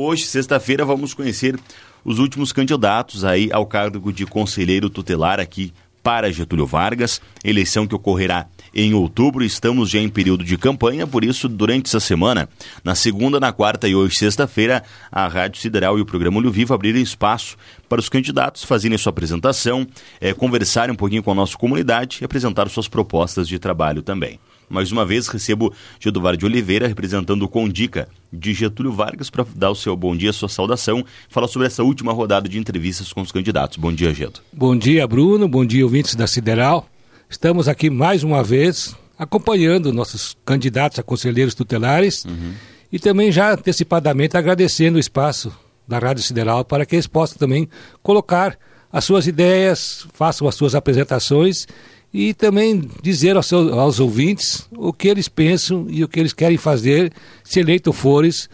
Hoje, 0.00 0.26
sexta-feira, 0.26 0.84
vamos 0.84 1.12
conhecer 1.12 1.58
os 2.04 2.20
últimos 2.20 2.52
candidatos 2.52 3.24
aí 3.24 3.50
ao 3.52 3.66
cargo 3.66 4.12
de 4.12 4.24
conselheiro 4.24 4.88
tutelar 4.88 5.40
aqui 5.40 5.72
para 6.04 6.30
Getúlio 6.30 6.66
Vargas, 6.66 7.20
eleição 7.42 7.84
que 7.84 7.96
ocorrerá 7.96 8.46
em 8.72 8.94
outubro. 8.94 9.42
Estamos 9.42 9.90
já 9.90 9.98
em 9.98 10.08
período 10.08 10.44
de 10.44 10.56
campanha, 10.56 11.04
por 11.04 11.24
isso, 11.24 11.48
durante 11.48 11.86
essa 11.86 11.98
semana, 11.98 12.48
na 12.84 12.94
segunda, 12.94 13.40
na 13.40 13.50
quarta 13.52 13.88
e 13.88 13.94
hoje, 13.96 14.14
sexta-feira, 14.14 14.84
a 15.10 15.26
Rádio 15.26 15.60
Sideral 15.60 15.98
e 15.98 16.00
o 16.00 16.06
programa 16.06 16.38
Olho 16.38 16.52
Vivo 16.52 16.72
abriram 16.72 17.00
espaço 17.00 17.56
para 17.88 17.98
os 17.98 18.08
candidatos 18.08 18.62
fazerem 18.62 18.96
sua 18.96 19.10
apresentação, 19.10 19.84
é, 20.20 20.32
conversarem 20.32 20.92
um 20.92 20.96
pouquinho 20.96 21.24
com 21.24 21.32
a 21.32 21.34
nossa 21.34 21.58
comunidade 21.58 22.18
e 22.20 22.24
apresentar 22.24 22.68
suas 22.68 22.86
propostas 22.86 23.48
de 23.48 23.58
trabalho 23.58 24.00
também. 24.00 24.38
Mais 24.68 24.92
uma 24.92 25.04
vez 25.04 25.28
recebo 25.28 25.72
Gedovar 25.98 26.36
de 26.36 26.44
Oliveira, 26.44 26.86
representando 26.86 27.42
o 27.42 27.48
Condica 27.48 28.08
de 28.32 28.52
Getúlio 28.52 28.92
Vargas, 28.92 29.30
para 29.30 29.46
dar 29.54 29.70
o 29.70 29.74
seu 29.74 29.96
bom 29.96 30.16
dia, 30.16 30.32
sua 30.32 30.48
saudação, 30.48 31.04
falar 31.28 31.48
sobre 31.48 31.66
essa 31.66 31.82
última 31.82 32.12
rodada 32.12 32.48
de 32.48 32.58
entrevistas 32.58 33.12
com 33.12 33.22
os 33.22 33.32
candidatos. 33.32 33.78
Bom 33.78 33.92
dia, 33.92 34.12
Gedo. 34.12 34.40
Bom 34.52 34.76
dia, 34.76 35.06
Bruno. 35.06 35.48
Bom 35.48 35.64
dia, 35.64 35.84
ouvintes 35.84 36.14
da 36.14 36.26
Sideral. 36.26 36.86
Estamos 37.30 37.68
aqui 37.68 37.90
mais 37.90 38.22
uma 38.22 38.42
vez 38.42 38.96
acompanhando 39.18 39.92
nossos 39.92 40.36
candidatos 40.44 40.98
a 40.98 41.02
conselheiros 41.02 41.54
tutelares 41.54 42.24
uhum. 42.24 42.54
e 42.92 42.98
também 42.98 43.32
já 43.32 43.52
antecipadamente 43.52 44.36
agradecendo 44.36 44.96
o 44.96 45.00
espaço 45.00 45.52
da 45.86 45.98
Rádio 45.98 46.22
Sideral 46.22 46.64
para 46.64 46.86
que 46.86 46.94
eles 46.94 47.06
possam 47.06 47.36
também 47.36 47.68
colocar 48.02 48.56
as 48.92 49.04
suas 49.04 49.26
ideias, 49.26 50.06
façam 50.14 50.46
as 50.46 50.54
suas 50.54 50.74
apresentações 50.74 51.66
e 52.12 52.32
também 52.32 52.88
dizer 53.02 53.36
aos, 53.36 53.46
seus, 53.46 53.72
aos 53.72 54.00
ouvintes 54.00 54.68
o 54.72 54.92
que 54.92 55.08
eles 55.08 55.28
pensam 55.28 55.86
e 55.88 56.02
o 56.02 56.08
que 56.08 56.18
eles 56.18 56.32
querem 56.32 56.56
fazer 56.56 57.12
se 57.44 57.60
eleito 57.60 57.92
fores 57.92 58.48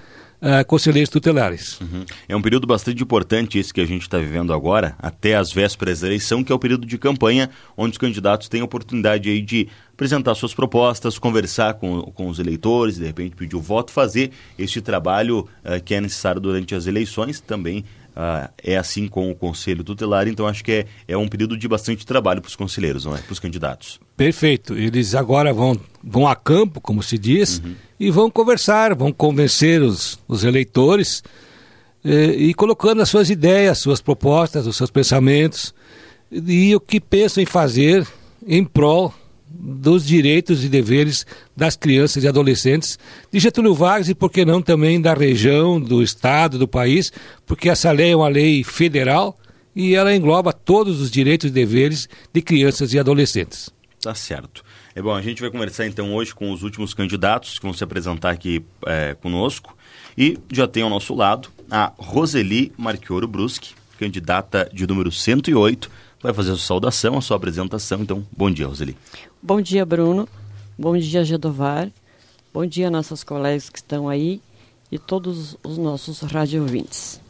uh, 0.44 0.64
conselheiros 0.66 1.08
tutelares. 1.08 1.80
Uhum. 1.80 2.04
É 2.28 2.36
um 2.36 2.42
período 2.42 2.66
bastante 2.66 3.02
importante 3.02 3.58
esse 3.58 3.72
que 3.72 3.80
a 3.80 3.86
gente 3.86 4.02
está 4.02 4.18
vivendo 4.18 4.52
agora, 4.52 4.94
até 4.98 5.34
as 5.34 5.52
vésperas 5.52 6.00
da 6.00 6.08
eleição, 6.08 6.44
que 6.44 6.52
é 6.52 6.54
o 6.54 6.58
período 6.58 6.86
de 6.86 6.98
campanha, 6.98 7.50
onde 7.76 7.92
os 7.92 7.98
candidatos 7.98 8.48
têm 8.48 8.60
a 8.60 8.64
oportunidade 8.64 9.30
aí 9.30 9.40
de 9.40 9.68
apresentar 9.94 10.34
suas 10.34 10.52
propostas, 10.52 11.18
conversar 11.18 11.74
com, 11.74 12.02
com 12.12 12.28
os 12.28 12.38
eleitores, 12.38 12.96
de 12.96 13.06
repente 13.06 13.36
pedir 13.36 13.56
o 13.56 13.60
voto, 13.60 13.92
fazer 13.92 14.32
este 14.58 14.80
trabalho 14.80 15.48
uh, 15.64 15.82
que 15.82 15.94
é 15.94 16.00
necessário 16.00 16.40
durante 16.40 16.74
as 16.74 16.86
eleições, 16.86 17.40
também 17.40 17.84
ah, 18.16 18.48
é 18.62 18.76
assim 18.76 19.08
com 19.08 19.28
o 19.28 19.34
Conselho 19.34 19.82
Tutelar, 19.82 20.28
então 20.28 20.46
acho 20.46 20.62
que 20.62 20.70
é, 20.70 20.86
é 21.08 21.16
um 21.16 21.26
período 21.26 21.56
de 21.56 21.66
bastante 21.66 22.06
trabalho 22.06 22.40
para 22.40 22.48
os 22.48 22.54
conselheiros, 22.54 23.04
não 23.04 23.16
é? 23.16 23.18
Para 23.20 23.32
os 23.32 23.40
candidatos. 23.40 23.98
Perfeito. 24.16 24.74
Eles 24.74 25.16
agora 25.16 25.52
vão, 25.52 25.76
vão 26.02 26.28
a 26.28 26.36
campo, 26.36 26.80
como 26.80 27.02
se 27.02 27.18
diz, 27.18 27.58
uhum. 27.58 27.74
e 27.98 28.12
vão 28.12 28.30
conversar, 28.30 28.94
vão 28.94 29.12
convencer 29.12 29.82
os, 29.82 30.20
os 30.28 30.44
eleitores 30.44 31.24
eh, 32.04 32.34
e 32.36 32.54
colocando 32.54 33.02
as 33.02 33.08
suas 33.08 33.30
ideias, 33.30 33.78
suas 33.78 34.00
propostas, 34.00 34.68
os 34.68 34.76
seus 34.76 34.92
pensamentos 34.92 35.74
e 36.30 36.74
o 36.74 36.78
que 36.78 37.00
pensam 37.00 37.42
em 37.42 37.46
fazer 37.46 38.06
em 38.46 38.64
prol 38.64 39.12
dos 39.56 40.06
direitos 40.06 40.64
e 40.64 40.68
deveres 40.68 41.24
das 41.56 41.76
crianças 41.76 42.24
e 42.24 42.28
adolescentes 42.28 42.98
de 43.30 43.38
Getúlio 43.38 43.74
Vargas 43.74 44.08
e, 44.08 44.14
por 44.14 44.30
que 44.30 44.44
não, 44.44 44.60
também 44.60 45.00
da 45.00 45.14
região, 45.14 45.80
do 45.80 46.02
estado, 46.02 46.58
do 46.58 46.66
país, 46.66 47.12
porque 47.46 47.68
essa 47.68 47.90
lei 47.92 48.10
é 48.10 48.16
uma 48.16 48.28
lei 48.28 48.64
federal 48.64 49.38
e 49.74 49.94
ela 49.94 50.14
engloba 50.14 50.52
todos 50.52 51.00
os 51.00 51.10
direitos 51.10 51.50
e 51.50 51.52
deveres 51.52 52.08
de 52.32 52.42
crianças 52.42 52.92
e 52.92 52.98
adolescentes. 52.98 53.70
Tá 54.00 54.14
certo. 54.14 54.62
É 54.94 55.02
bom, 55.02 55.14
a 55.14 55.22
gente 55.22 55.40
vai 55.40 55.50
conversar 55.50 55.86
então 55.86 56.14
hoje 56.14 56.34
com 56.34 56.52
os 56.52 56.62
últimos 56.62 56.94
candidatos 56.94 57.58
que 57.58 57.64
vão 57.64 57.72
se 57.72 57.82
apresentar 57.82 58.30
aqui 58.30 58.62
é, 58.86 59.14
conosco. 59.14 59.76
E 60.16 60.38
já 60.52 60.68
tem 60.68 60.82
ao 60.82 60.90
nosso 60.90 61.14
lado 61.14 61.48
a 61.70 61.92
Roseli 61.96 62.72
Marchioro 62.76 63.26
Bruschi, 63.26 63.74
candidata 63.98 64.70
de 64.72 64.86
número 64.86 65.10
108 65.10 65.90
vai 66.24 66.32
fazer 66.32 66.52
a 66.52 66.56
sua 66.56 66.66
saudação, 66.66 67.18
a 67.18 67.20
sua 67.20 67.36
apresentação. 67.36 68.00
Então, 68.00 68.26
bom 68.34 68.50
dia, 68.50 68.66
Roseli. 68.66 68.96
Bom 69.42 69.60
dia, 69.60 69.84
Bruno. 69.84 70.26
Bom 70.78 70.96
dia, 70.96 71.22
Gedovar. 71.22 71.90
Bom 72.50 72.64
dia, 72.64 72.90
nossos 72.90 73.22
colegas 73.22 73.68
que 73.68 73.76
estão 73.76 74.08
aí 74.08 74.40
e 74.90 74.98
todos 74.98 75.54
os 75.62 75.76
nossos 75.76 76.20
rádio 76.20 76.62
ouvintes. 76.62 77.20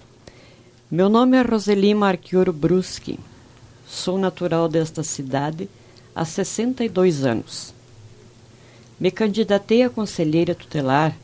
Meu 0.89 1.09
nome 1.09 1.37
é 1.37 1.43
Roseli 1.43 1.93
Marchioro 1.93 2.53
Bruschi. 2.53 3.19
Sou 3.85 4.17
natural 4.17 4.69
desta 4.69 5.03
cidade 5.03 5.69
há 6.15 6.25
62 6.25 7.25
anos. 7.25 7.75
Me 9.01 9.11
candidatei 9.11 9.83
a 9.83 9.91
conselheira 9.91 10.55
tutelar 10.55 11.17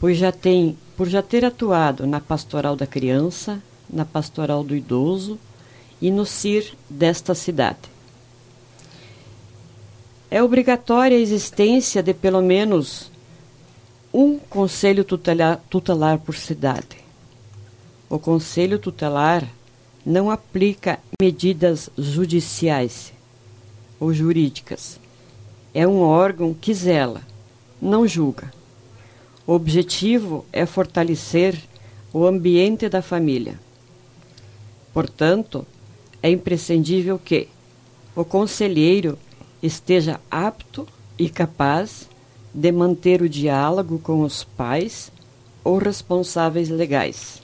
pois 0.00 0.16
já 0.16 0.32
tem, 0.32 0.76
por 0.96 1.06
já 1.08 1.22
ter 1.22 1.44
atuado 1.44 2.06
na 2.06 2.20
pastoral 2.20 2.74
da 2.74 2.86
criança, 2.86 3.62
na 3.88 4.04
pastoral 4.04 4.64
do 4.64 4.74
idoso 4.74 5.38
e 6.00 6.10
no 6.10 6.24
CIR 6.24 6.74
desta 6.88 7.34
cidade. 7.34 7.90
É 10.30 10.42
obrigatória 10.42 11.16
a 11.16 11.20
existência 11.20 12.02
de 12.02 12.14
pelo 12.14 12.40
menos 12.40 13.10
um 14.12 14.38
conselho 14.38 15.04
tutelar, 15.04 15.60
tutelar 15.68 16.18
por 16.18 16.34
cidade. 16.36 16.98
O 18.08 18.18
conselho 18.18 18.78
tutelar 18.78 19.46
não 20.04 20.30
aplica 20.30 20.98
medidas 21.20 21.90
judiciais 21.96 23.12
ou 23.98 24.12
jurídicas. 24.14 24.98
É 25.74 25.86
um 25.86 26.00
órgão 26.00 26.54
que 26.54 26.72
zela, 26.74 27.22
não 27.80 28.06
julga. 28.06 28.52
O 29.46 29.52
objetivo 29.52 30.44
é 30.52 30.64
fortalecer 30.64 31.60
o 32.12 32.24
ambiente 32.24 32.88
da 32.88 33.02
família. 33.02 33.58
Portanto, 34.92 35.66
é 36.22 36.30
imprescindível 36.30 37.18
que 37.18 37.48
o 38.14 38.24
conselheiro 38.24 39.18
esteja 39.62 40.20
apto 40.30 40.86
e 41.18 41.28
capaz 41.28 42.08
de 42.52 42.72
manter 42.72 43.22
o 43.22 43.28
diálogo 43.28 43.98
com 43.98 44.22
os 44.22 44.44
pais 44.44 45.12
ou 45.62 45.78
responsáveis 45.78 46.68
legais, 46.68 47.42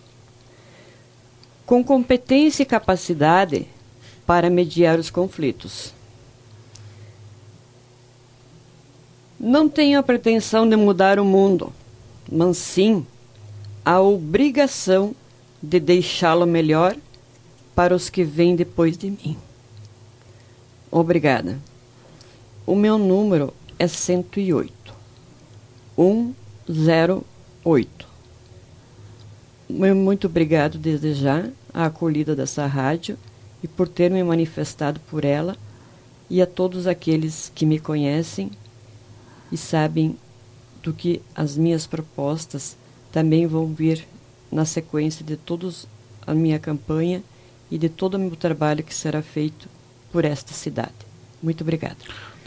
com 1.64 1.84
competência 1.84 2.62
e 2.62 2.66
capacidade 2.66 3.66
para 4.26 4.50
mediar 4.50 4.98
os 4.98 5.10
conflitos. 5.10 5.94
Não 9.38 9.68
tenho 9.68 9.98
a 9.98 10.02
pretensão 10.02 10.68
de 10.68 10.76
mudar 10.76 11.20
o 11.20 11.24
mundo, 11.24 11.72
mas 12.30 12.56
sim 12.56 13.06
a 13.84 14.00
obrigação 14.00 15.14
de 15.62 15.78
deixá-lo 15.78 16.46
melhor 16.46 16.96
para 17.76 17.94
os 17.94 18.08
que 18.08 18.24
vêm 18.24 18.56
depois 18.56 18.96
de 18.96 19.10
mim. 19.10 19.36
Obrigada. 20.90 21.58
O 22.66 22.74
meu 22.74 22.96
número 22.96 23.52
é 23.78 23.86
108. 23.86 24.94
108. 26.66 28.08
Muito 29.68 30.26
obrigado 30.26 30.78
desde 30.78 31.12
já 31.12 31.50
a 31.74 31.84
acolhida 31.84 32.34
dessa 32.34 32.64
rádio 32.66 33.18
e 33.62 33.68
por 33.68 33.86
ter 33.88 34.10
me 34.10 34.24
manifestado 34.24 34.98
por 35.00 35.22
ela 35.22 35.54
e 36.30 36.40
a 36.40 36.46
todos 36.46 36.86
aqueles 36.86 37.52
que 37.54 37.66
me 37.66 37.78
conhecem 37.78 38.50
e 39.52 39.56
sabem 39.58 40.16
do 40.82 40.94
que 40.94 41.20
as 41.34 41.58
minhas 41.58 41.86
propostas 41.86 42.74
também 43.12 43.46
vão 43.46 43.66
vir 43.66 44.08
na 44.50 44.64
sequência 44.64 45.22
de 45.22 45.36
toda 45.36 45.70
a 46.26 46.32
minha 46.32 46.58
campanha 46.58 47.22
e 47.70 47.78
de 47.78 47.88
todo 47.88 48.14
o 48.14 48.18
meu 48.18 48.36
trabalho 48.36 48.82
que 48.82 48.94
será 48.94 49.22
feito 49.22 49.68
por 50.12 50.24
esta 50.24 50.52
cidade. 50.52 50.94
Muito 51.42 51.62
obrigada. 51.62 51.96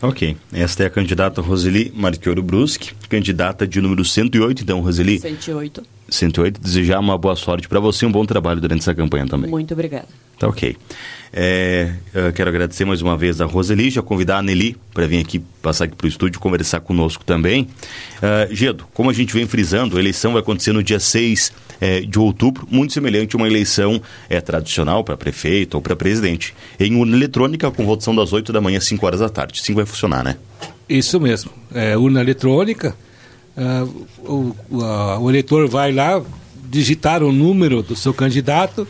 Ok. 0.02 0.38
Esta 0.52 0.84
é 0.84 0.86
a 0.88 0.90
candidata 0.90 1.42
Roseli 1.42 1.92
Marchioro 1.96 2.42
Bruschi, 2.42 2.96
candidata 3.10 3.68
de 3.68 3.82
número 3.82 4.04
108. 4.06 4.64
Então, 4.64 4.80
Roseli. 4.80 5.20
108. 5.20 5.84
108. 6.16 6.60
Desejar 6.60 7.00
uma 7.00 7.18
boa 7.18 7.36
sorte 7.36 7.68
para 7.68 7.80
você 7.80 8.06
e 8.06 8.08
um 8.08 8.12
bom 8.12 8.26
trabalho 8.26 8.60
durante 8.62 8.82
essa 8.82 8.94
campanha 8.94 9.28
também. 9.28 9.50
Muito 9.50 9.74
obrigada. 9.74 10.08
Tá 10.38 10.48
ok. 10.48 10.78
É, 11.32 11.92
quero 12.34 12.50
agradecer 12.50 12.86
mais 12.86 13.02
uma 13.02 13.18
vez 13.18 13.42
a 13.42 13.46
Roseli, 13.46 13.90
já 13.90 14.02
convidar 14.02 14.38
a 14.38 14.42
Nelly 14.42 14.78
para 14.94 15.06
vir 15.06 15.20
aqui, 15.20 15.40
passar 15.62 15.84
aqui 15.84 15.96
para 15.96 16.06
o 16.06 16.08
estúdio, 16.08 16.40
conversar 16.40 16.80
conosco 16.80 17.24
também. 17.26 17.64
Uh, 18.18 18.56
Gedo, 18.56 18.86
como 18.94 19.10
a 19.10 19.14
gente 19.14 19.34
vem 19.34 19.46
frisando, 19.46 19.98
a 19.98 20.00
eleição 20.00 20.32
vai 20.32 20.42
acontecer 20.42 20.72
no 20.72 20.82
dia 20.82 21.00
6 21.00 21.52
é, 21.82 22.02
de 22.02 22.20
outubro, 22.20 22.68
muito 22.70 22.94
semelhante 22.94 23.36
a 23.36 23.38
uma 23.38 23.48
eleição 23.48 24.02
é, 24.30 24.42
tradicional 24.42 25.04
para 25.04 25.16
prefeito 25.16 25.76
ou 25.76 25.82
para 25.82 25.96
presidente, 25.96 26.54
em 26.80 26.96
urna 26.96 27.16
eletrônica 27.16 27.70
com 27.72 27.86
votação 27.86 28.16
das 28.16 28.34
8 28.34 28.52
da 28.52 28.62
manhã 28.62 28.78
às 28.78 28.88
5 28.88 29.06
horas 29.06 29.20
da 29.20 29.30
tarde. 29.30 29.60
Assim 29.62 29.74
vai 29.74 29.86
funcionar, 29.86 30.24
né? 30.24 30.38
Isso 30.88 31.20
mesmo. 31.20 31.52
É, 31.74 31.96
urna 31.96 32.22
eletrônica, 32.22 32.96
uh, 33.58 34.06
o, 34.20 34.56
uh, 34.72 35.20
o 35.20 35.30
eleitor 35.30 35.68
vai 35.68 35.92
lá 35.92 36.22
digitar 36.70 37.24
o 37.24 37.32
número 37.32 37.82
do 37.82 37.96
seu 37.96 38.14
candidato 38.14 38.88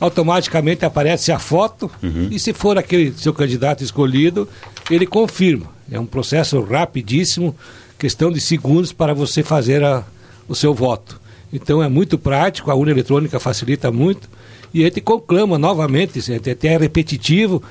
automaticamente 0.00 0.84
aparece 0.84 1.30
a 1.30 1.38
foto 1.38 1.90
uhum. 2.02 2.28
e 2.30 2.38
se 2.38 2.54
for 2.54 2.78
aquele 2.78 3.12
seu 3.12 3.34
candidato 3.34 3.84
escolhido, 3.84 4.48
ele 4.90 5.06
confirma. 5.06 5.66
É 5.90 6.00
um 6.00 6.06
processo 6.06 6.60
rapidíssimo, 6.62 7.54
questão 7.98 8.32
de 8.32 8.40
segundos 8.40 8.92
para 8.92 9.12
você 9.12 9.42
fazer 9.42 9.84
a, 9.84 10.02
o 10.48 10.54
seu 10.54 10.72
voto. 10.72 11.20
Então 11.52 11.82
é 11.82 11.88
muito 11.88 12.16
prático, 12.16 12.70
a 12.70 12.74
urna 12.74 12.92
eletrônica 12.92 13.38
facilita 13.38 13.92
muito. 13.92 14.28
E 14.72 14.82
a 14.82 14.84
gente 14.84 15.00
conclama 15.00 15.58
novamente, 15.58 16.20
até 16.32 16.68
é 16.68 16.78
repetitivo, 16.78 17.62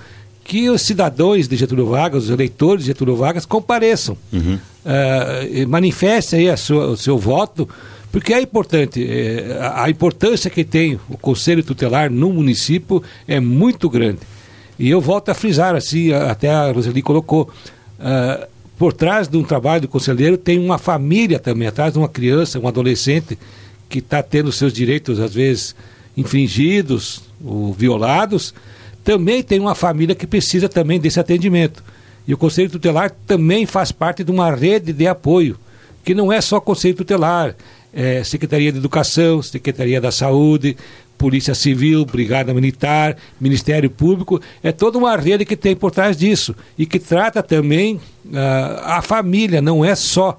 que 0.50 0.68
os 0.68 0.82
cidadãos 0.82 1.48
de 1.48 1.56
Getúlio 1.56 1.86
Vargas, 1.86 2.24
os 2.24 2.30
eleitores 2.32 2.84
de 2.84 2.88
Getúlio 2.88 3.16
Vargas, 3.16 3.46
compareçam. 3.46 4.18
Uhum. 4.34 4.56
Uh, 4.56 5.68
manifestem 5.68 6.50
aí 6.50 6.58
sua, 6.58 6.88
o 6.88 6.98
seu 6.98 7.20
voto, 7.20 7.70
porque 8.12 8.34
é 8.34 8.42
importante. 8.42 9.08
É, 9.08 9.60
a 9.76 9.88
importância 9.92 10.50
que 10.50 10.64
tem 10.64 11.00
o 11.08 11.16
Conselho 11.20 11.64
Tutelar 11.64 12.10
no 12.10 12.34
município 12.34 13.04
é 13.28 13.40
muito 13.40 13.88
grande. 13.92 14.22
E 14.80 14.90
eu 14.90 15.00
volto 15.00 15.30
a 15.30 15.36
frisar, 15.36 15.76
assim, 15.76 16.12
até 16.14 16.50
a 16.50 16.72
Roseli 16.72 17.04
colocou. 17.04 17.48
Uh, 18.00 18.48
por 18.76 18.92
trás 18.92 19.28
de 19.28 19.38
um 19.38 19.44
trabalho 19.44 19.82
do 19.82 19.88
conselheiro 19.88 20.36
tem 20.36 20.58
uma 20.58 20.80
família 20.80 21.38
também, 21.38 21.68
atrás 21.68 21.94
de 21.94 22.00
uma 22.00 22.10
criança, 22.10 22.60
um 22.60 22.68
adolescente 22.68 23.38
que 23.88 24.00
está 24.00 24.24
tendo 24.24 24.52
seus 24.52 24.74
direitos, 24.74 25.20
às 25.20 25.32
vezes, 25.32 25.76
infringidos 26.18 27.22
ou 27.46 27.72
violados, 27.72 28.52
também 29.10 29.42
tem 29.42 29.60
uma 29.60 29.74
família 29.74 30.14
que 30.14 30.28
precisa 30.28 30.70
também 30.70 31.00
desse 31.00 31.20
atendimento. 31.20 31.84
E 32.28 32.34
o 32.36 32.38
Conselho 32.38 32.70
Tutelar 32.70 33.10
também 33.26 33.66
faz 33.66 33.92
parte 33.92 34.24
de 34.24 34.30
uma 34.30 34.54
rede 34.54 34.94
de 34.94 35.08
apoio, 35.08 35.58
que 36.04 36.14
não 36.14 36.32
é 36.32 36.40
só 36.40 36.60
Conselho 36.60 36.94
Tutelar, 36.94 37.56
é 37.92 38.24
Secretaria 38.24 38.72
de 38.72 38.78
Educação, 38.78 39.42
Secretaria 39.42 40.00
da 40.00 40.12
Saúde, 40.12 40.78
Polícia 41.18 41.56
Civil, 41.56 42.06
Brigada 42.06 42.54
Militar, 42.54 43.18
Ministério 43.42 43.90
Público, 43.90 44.40
é 44.62 44.72
toda 44.72 45.00
uma 45.00 45.18
rede 45.18 45.44
que 45.44 45.56
tem 45.56 45.76
por 45.76 45.90
trás 45.90 46.16
disso 46.16 46.56
e 46.78 46.86
que 46.86 47.00
trata 47.00 47.42
também 47.42 47.96
uh, 47.96 48.00
a 48.84 49.02
família, 49.02 49.60
não 49.60 49.84
é 49.84 49.96
só 49.96 50.38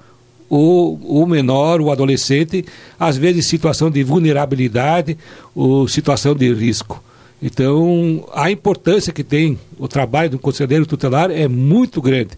o, 0.49 1.23
o 1.23 1.27
menor, 1.27 1.81
o 1.81 1.91
adolescente, 1.91 2.65
às 3.01 3.17
vezes 3.17 3.47
situação 3.47 3.91
de 3.91 4.05
vulnerabilidade 4.05 5.19
ou 5.57 5.89
situação 5.89 6.37
de 6.37 6.55
risco. 6.55 7.03
Então, 7.43 8.29
a 8.35 8.51
importância 8.51 9.13
que 9.13 9.25
tem 9.25 9.59
o 9.79 9.89
trabalho 9.89 10.31
do 10.31 10.39
conselheiro 10.39 10.85
tutelar 10.85 11.31
é 11.31 11.49
muito 11.49 12.03
grande. 12.03 12.31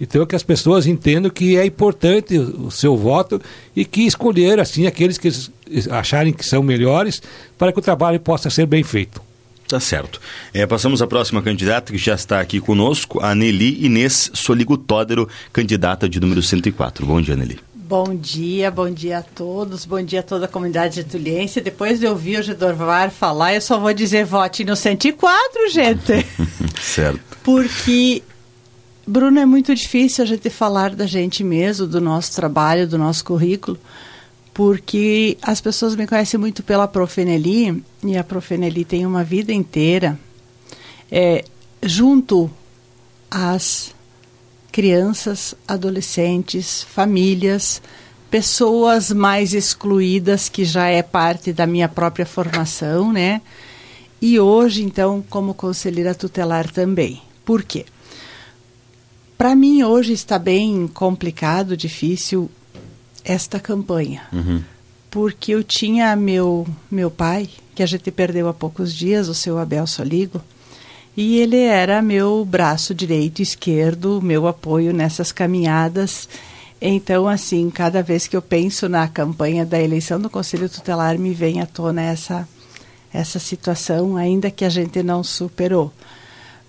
Então, 0.00 0.24
que 0.24 0.36
as 0.36 0.42
pessoas 0.42 0.86
entendam 0.86 1.30
que 1.30 1.56
é 1.56 1.64
importante 1.64 2.38
o 2.38 2.70
seu 2.70 2.96
voto 2.96 3.40
e 3.76 3.84
que 3.84 4.02
escolher, 4.02 4.58
assim, 4.58 4.86
aqueles 4.86 5.18
que 5.18 5.30
acharem 5.90 6.32
que 6.32 6.44
são 6.44 6.62
melhores 6.62 7.22
para 7.58 7.72
que 7.72 7.78
o 7.78 7.82
trabalho 7.82 8.18
possa 8.18 8.48
ser 8.48 8.66
bem 8.66 8.82
feito. 8.82 9.20
Tá 9.68 9.78
certo. 9.78 10.20
É, 10.52 10.66
passamos 10.66 11.00
à 11.00 11.06
próxima 11.06 11.40
candidata 11.40 11.92
que 11.92 11.98
já 11.98 12.14
está 12.14 12.40
aqui 12.40 12.60
conosco, 12.60 13.20
a 13.20 13.34
Nelly 13.34 13.84
Inês 13.84 14.30
Soligo 14.34 14.76
Tódero, 14.76 15.28
candidata 15.52 16.08
de 16.08 16.18
número 16.18 16.42
104. 16.42 17.06
Bom 17.06 17.20
dia, 17.20 17.36
Nelly. 17.36 17.69
Bom 17.90 18.14
dia, 18.14 18.70
bom 18.70 18.88
dia 18.88 19.18
a 19.18 19.22
todos, 19.22 19.84
bom 19.84 20.00
dia 20.00 20.20
a 20.20 20.22
toda 20.22 20.44
a 20.44 20.48
comunidade 20.48 20.94
getuliense. 20.94 21.60
Depois 21.60 21.98
de 21.98 22.06
ouvir 22.06 22.38
o 22.38 22.42
Gedorvar 22.44 23.10
falar, 23.10 23.54
eu 23.54 23.60
só 23.60 23.80
vou 23.80 23.92
dizer 23.92 24.24
vote 24.24 24.64
no 24.64 24.76
104, 24.76 25.68
gente. 25.70 26.24
certo. 26.80 27.36
Porque 27.42 28.22
Bruno, 29.04 29.40
é 29.40 29.44
muito 29.44 29.74
difícil 29.74 30.22
a 30.22 30.26
gente 30.28 30.48
falar 30.48 30.94
da 30.94 31.04
gente 31.04 31.42
mesmo, 31.42 31.84
do 31.84 32.00
nosso 32.00 32.32
trabalho, 32.36 32.86
do 32.86 32.96
nosso 32.96 33.24
currículo, 33.24 33.76
porque 34.54 35.36
as 35.42 35.60
pessoas 35.60 35.96
me 35.96 36.06
conhecem 36.06 36.38
muito 36.38 36.62
pela 36.62 36.86
Profeneli, 36.86 37.82
e 38.04 38.16
a 38.16 38.22
Profeneli 38.22 38.84
tem 38.84 39.04
uma 39.04 39.24
vida 39.24 39.52
inteira 39.52 40.16
é, 41.10 41.44
junto 41.82 42.48
às 43.28 43.92
crianças, 44.70 45.54
adolescentes, 45.66 46.82
famílias, 46.82 47.82
pessoas 48.30 49.10
mais 49.10 49.52
excluídas, 49.52 50.48
que 50.48 50.64
já 50.64 50.86
é 50.86 51.02
parte 51.02 51.52
da 51.52 51.66
minha 51.66 51.88
própria 51.88 52.24
formação, 52.24 53.12
né? 53.12 53.42
E 54.22 54.38
hoje, 54.38 54.82
então, 54.82 55.24
como 55.28 55.54
conselheira 55.54 56.14
tutelar 56.14 56.70
também. 56.70 57.20
Por 57.44 57.62
quê? 57.62 57.86
Para 59.36 59.56
mim, 59.56 59.82
hoje 59.82 60.12
está 60.12 60.38
bem 60.38 60.86
complicado, 60.86 61.76
difícil 61.76 62.50
esta 63.24 63.58
campanha. 63.58 64.22
Uhum. 64.32 64.62
Porque 65.10 65.52
eu 65.52 65.64
tinha 65.64 66.14
meu, 66.14 66.66
meu 66.90 67.10
pai, 67.10 67.48
que 67.74 67.82
a 67.82 67.86
gente 67.86 68.10
perdeu 68.10 68.48
há 68.48 68.54
poucos 68.54 68.94
dias, 68.94 69.28
o 69.28 69.34
seu 69.34 69.58
Abel 69.58 69.86
Soligo, 69.86 70.40
e 71.16 71.38
ele 71.38 71.58
era 71.58 72.00
meu 72.00 72.44
braço 72.44 72.94
direito 72.94 73.40
e 73.40 73.42
esquerdo, 73.42 74.20
meu 74.22 74.46
apoio 74.46 74.92
nessas 74.92 75.32
caminhadas. 75.32 76.28
Então, 76.80 77.28
assim, 77.28 77.68
cada 77.68 78.02
vez 78.02 78.26
que 78.26 78.36
eu 78.36 78.40
penso 78.40 78.88
na 78.88 79.06
campanha 79.06 79.66
da 79.66 79.80
eleição 79.80 80.20
do 80.20 80.30
Conselho 80.30 80.68
Tutelar, 80.68 81.18
me 81.18 81.34
vem 81.34 81.60
à 81.60 81.66
tona 81.66 82.02
essa, 82.02 82.48
essa 83.12 83.38
situação, 83.38 84.16
ainda 84.16 84.50
que 84.50 84.64
a 84.64 84.68
gente 84.70 85.02
não 85.02 85.22
superou 85.22 85.92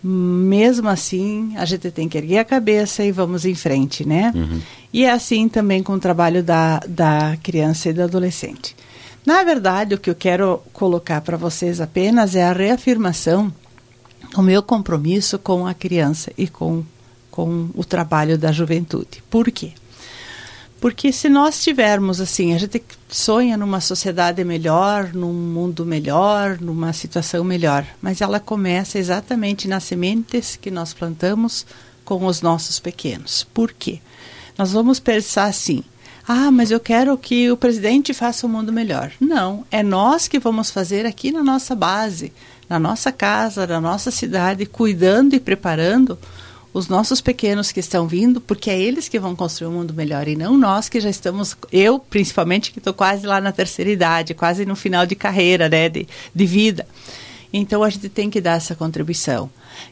mesmo 0.04 0.90
assim, 0.90 1.54
a 1.58 1.66
gente 1.66 1.92
tem 1.92 2.10
que 2.10 2.18
erguer 2.18 2.40
a 2.40 2.46
cabeça 2.46 3.04
e 3.04 3.12
vamos 3.12 3.46
em 3.46 3.54
frente, 3.54 4.08
né? 4.08 4.32
Uhum. 4.34 4.60
E 4.92 5.06
é 5.06 5.12
assim 5.12 5.48
também 5.48 5.84
com 5.84 5.94
o 5.94 6.00
trabalho 6.00 6.42
da, 6.42 6.80
da 6.88 7.38
criança 7.44 7.90
e 7.90 7.94
do 7.94 8.02
adolescente. 8.02 8.76
Na 9.24 9.44
verdade, 9.44 9.94
o 9.94 10.00
que 10.00 10.10
eu 10.10 10.16
quero 10.16 10.60
colocar 10.74 11.22
para 11.22 11.38
vocês 11.38 11.80
apenas 11.80 12.36
é 12.36 12.44
a 12.44 12.52
reafirmação 12.52 13.54
do 14.32 14.42
meu 14.42 14.64
compromisso 14.64 15.38
com 15.38 15.68
a 15.68 15.74
criança 15.74 16.32
e 16.38 16.48
com, 16.48 16.84
com 17.30 17.70
o 17.76 17.84
trabalho 17.84 18.38
da 18.38 18.52
juventude. 18.52 19.24
Por 19.30 19.52
quê? 19.52 19.74
Porque 20.80 21.12
se 21.12 21.30
nós 21.30 21.62
tivermos 21.64 22.20
assim, 22.20 22.56
a 22.56 22.58
gente 22.58 22.82
sonha 23.08 23.56
numa 23.56 23.80
sociedade 23.80 24.44
melhor, 24.44 25.14
num 25.14 25.32
mundo 25.32 25.86
melhor, 25.86 26.60
numa 26.60 26.92
situação 26.92 27.44
melhor, 27.44 27.86
mas 28.02 28.20
ela 28.20 28.40
começa 28.40 28.98
exatamente 28.98 29.68
nas 29.68 29.84
sementes 29.84 30.56
que 30.56 30.72
nós 30.72 30.92
plantamos 30.92 31.68
com 32.04 32.26
os 32.26 32.42
nossos 32.42 32.80
pequenos. 32.80 33.44
Por 33.54 33.72
quê? 33.72 34.00
Nós 34.58 34.72
vamos 34.72 35.00
pensar 35.00 35.46
assim: 35.46 35.84
ah, 36.28 36.50
mas 36.50 36.72
eu 36.72 36.80
quero 36.80 37.16
que 37.16 37.52
o 37.52 37.58
presidente 37.58 38.12
faça 38.12 38.48
o 38.48 38.50
um 38.50 38.54
mundo 38.54 38.74
melhor. 38.74 39.12
Não, 39.20 39.64
é 39.70 39.84
nós 39.84 40.28
que 40.28 40.40
vamos 40.40 40.72
fazer 40.72 41.06
aqui 41.06 41.32
na 41.32 41.44
nossa 41.44 41.76
base, 41.76 42.34
na 42.72 42.80
nossa 42.80 43.12
casa, 43.12 43.68
na 43.68 43.82
nossa 43.82 44.10
cidade, 44.10 44.66
cuidando 44.66 45.36
e 45.36 45.42
preparando 45.42 46.18
os 46.74 46.88
nossos 46.88 47.20
pequenos 47.20 47.70
que 47.70 47.82
estão 47.82 48.08
vindo, 48.08 48.40
porque 48.40 48.70
é 48.70 48.80
eles 48.80 49.10
que 49.10 49.20
vão 49.20 49.36
construir 49.36 49.68
um 49.68 49.74
mundo 49.74 49.94
melhor 49.94 50.26
e 50.26 50.38
não 50.38 50.58
nós 50.58 50.88
que 50.88 51.02
já 51.02 51.10
estamos, 51.10 51.58
eu 51.70 52.00
principalmente 52.00 52.72
que 52.72 52.80
estou 52.80 52.94
quase 52.94 53.28
lá 53.28 53.42
na 53.42 53.52
terceira 53.52 53.92
idade, 53.92 54.34
quase 54.34 54.66
no 54.66 54.78
final 54.78 55.06
de 55.06 55.16
carreira, 55.16 55.68
né, 55.68 55.90
de, 55.90 56.08
de 56.34 56.46
vida. 56.46 56.88
Então 57.52 57.84
a 57.84 57.90
gente 57.90 58.08
tem 58.08 58.30
que 58.30 58.40
dar 58.40 58.56
essa 58.56 58.74
contribuição. 58.74 59.50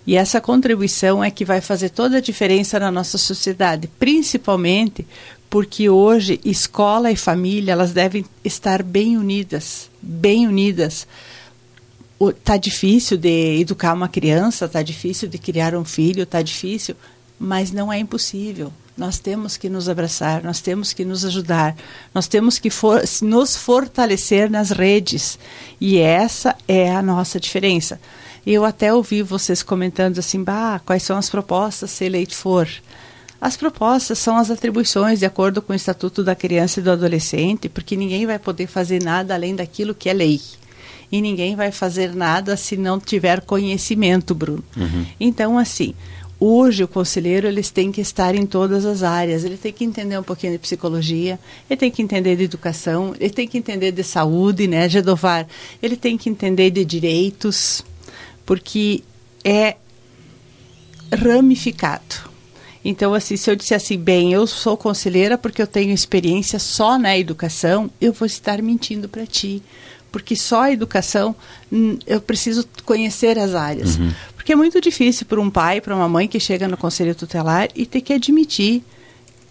E 0.07 0.15
essa 0.15 0.39
contribuição 0.39 1.21
é 1.21 1.29
que 1.29 1.43
vai 1.43 1.59
fazer 1.59 1.89
toda 1.89 2.19
a 2.19 2.21
diferença 2.21 2.79
na 2.79 2.89
nossa 2.89 3.17
sociedade, 3.17 3.89
principalmente 3.99 5.05
porque 5.49 5.89
hoje 5.89 6.39
escola 6.45 7.11
e 7.11 7.17
família 7.17 7.73
elas 7.73 7.91
devem 7.91 8.23
estar 8.41 8.81
bem 8.81 9.17
unidas, 9.17 9.89
bem 10.01 10.47
unidas 10.47 11.05
tá 12.43 12.57
difícil 12.57 13.17
de 13.17 13.61
educar 13.61 13.93
uma 13.93 14.09
criança, 14.09 14.67
tá 14.67 14.81
difícil 14.81 15.27
de 15.27 15.37
criar 15.37 15.73
um 15.73 15.85
filho, 15.85 16.25
tá 16.25 16.41
difícil, 16.41 16.95
mas 17.39 17.71
não 17.71 17.91
é 17.91 17.97
impossível. 17.97 18.73
Nós 18.97 19.17
temos 19.17 19.55
que 19.55 19.69
nos 19.69 19.87
abraçar, 19.87 20.43
nós 20.43 20.59
temos 20.59 20.91
que 20.91 21.05
nos 21.05 21.23
ajudar, 21.23 21.77
nós 22.13 22.27
temos 22.27 22.59
que 22.59 22.69
for, 22.69 23.01
nos 23.21 23.55
fortalecer 23.55 24.51
nas 24.51 24.71
redes. 24.71 25.39
E 25.79 25.97
essa 25.97 26.53
é 26.67 26.93
a 26.93 27.01
nossa 27.01 27.39
diferença. 27.39 28.01
Eu 28.45 28.65
até 28.65 28.93
ouvi 28.93 29.21
vocês 29.21 29.63
comentando 29.63 30.19
assim, 30.19 30.43
bah, 30.43 30.81
quais 30.85 31.03
são 31.03 31.17
as 31.17 31.29
propostas 31.29 31.91
se 31.91 32.03
eleito 32.03 32.35
for. 32.35 32.67
As 33.39 33.55
propostas 33.55 34.19
são 34.19 34.35
as 34.35 34.51
atribuições 34.51 35.19
de 35.19 35.25
acordo 35.25 35.61
com 35.61 35.71
o 35.71 35.75
Estatuto 35.75 36.21
da 36.21 36.35
Criança 36.35 36.81
e 36.81 36.83
do 36.83 36.91
Adolescente, 36.91 37.69
porque 37.69 37.95
ninguém 37.95 38.25
vai 38.25 38.37
poder 38.37 38.67
fazer 38.67 39.01
nada 39.01 39.33
além 39.33 39.55
daquilo 39.55 39.95
que 39.95 40.09
é 40.09 40.13
lei 40.13 40.41
e 41.11 41.21
ninguém 41.21 41.55
vai 41.55 41.71
fazer 41.71 42.15
nada 42.15 42.55
se 42.55 42.77
não 42.77 42.99
tiver 42.99 43.41
conhecimento, 43.41 44.35
Bruno. 44.35 44.63
Uhum. 44.77 45.05
Então, 45.19 45.57
assim, 45.57 45.93
hoje 46.39 46.83
o 46.83 46.87
conselheiro 46.87 47.47
eles 47.47 47.69
têm 47.69 47.91
que 47.91 47.99
estar 47.99 48.35
em 48.35 48.45
todas 48.45 48.85
as 48.85 49.03
áreas. 49.03 49.43
Ele 49.43 49.57
tem 49.57 49.73
que 49.73 49.83
entender 49.83 50.17
um 50.17 50.23
pouquinho 50.23 50.53
de 50.53 50.59
psicologia, 50.59 51.39
ele 51.69 51.77
tem 51.77 51.91
que 51.91 52.01
entender 52.01 52.35
de 52.35 52.43
educação, 52.43 53.13
ele 53.19 53.33
tem 53.33 53.47
que 53.47 53.57
entender 53.57 53.91
de 53.91 54.03
saúde, 54.03 54.67
né, 54.67 54.87
Gedovar? 54.87 55.47
Ele 55.81 55.97
tem 55.97 56.17
que 56.17 56.29
entender 56.29 56.69
de 56.69 56.85
direitos, 56.85 57.83
porque 58.45 59.03
é 59.43 59.75
ramificado. 61.11 62.29
Então, 62.83 63.13
assim, 63.13 63.35
se 63.35 63.51
eu 63.51 63.55
disser 63.55 63.75
assim, 63.75 63.97
bem, 63.97 64.31
eu 64.31 64.47
sou 64.47 64.77
conselheira 64.77 65.37
porque 65.37 65.61
eu 65.61 65.67
tenho 65.67 65.93
experiência 65.93 66.57
só 66.57 66.97
na 66.97 67.17
educação, 67.17 67.91
eu 67.99 68.13
vou 68.13 68.25
estar 68.25 68.61
mentindo 68.61 69.09
para 69.09 69.25
ti 69.25 69.61
porque 70.11 70.35
só 70.35 70.63
a 70.63 70.71
educação 70.71 71.35
hum, 71.71 71.97
eu 72.05 72.19
preciso 72.21 72.67
conhecer 72.85 73.37
as 73.37 73.53
áreas. 73.55 73.97
Uhum. 73.97 74.11
Porque 74.35 74.53
é 74.53 74.55
muito 74.55 74.79
difícil 74.81 75.25
para 75.25 75.39
um 75.39 75.49
pai, 75.49 75.79
para 75.81 75.95
uma 75.95 76.09
mãe 76.09 76.27
que 76.27 76.39
chega 76.39 76.67
no 76.67 76.77
conselho 76.77 77.13
tutelar 77.13 77.69
e 77.75 77.85
ter 77.85 78.01
que 78.01 78.13
admitir 78.13 78.83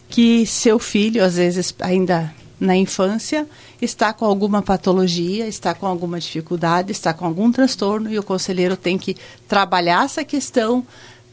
que 0.09 0.47
seu 0.47 0.79
filho, 0.79 1.23
às 1.23 1.37
vezes 1.37 1.75
ainda 1.81 2.35
na 2.59 2.77
infância, 2.77 3.47
está 3.81 4.13
com 4.13 4.25
alguma 4.25 4.63
patologia, 4.63 5.47
está 5.47 5.75
com 5.75 5.87
alguma 5.87 6.19
dificuldade, 6.19 6.91
está 6.91 7.15
com 7.15 7.25
algum 7.25 7.53
transtorno 7.53 8.13
e 8.13 8.19
o 8.19 8.23
conselheiro 8.23 8.77
tem 8.77 8.99
que 8.99 9.17
trabalhar 9.47 10.05
essa 10.05 10.25
questão 10.25 10.85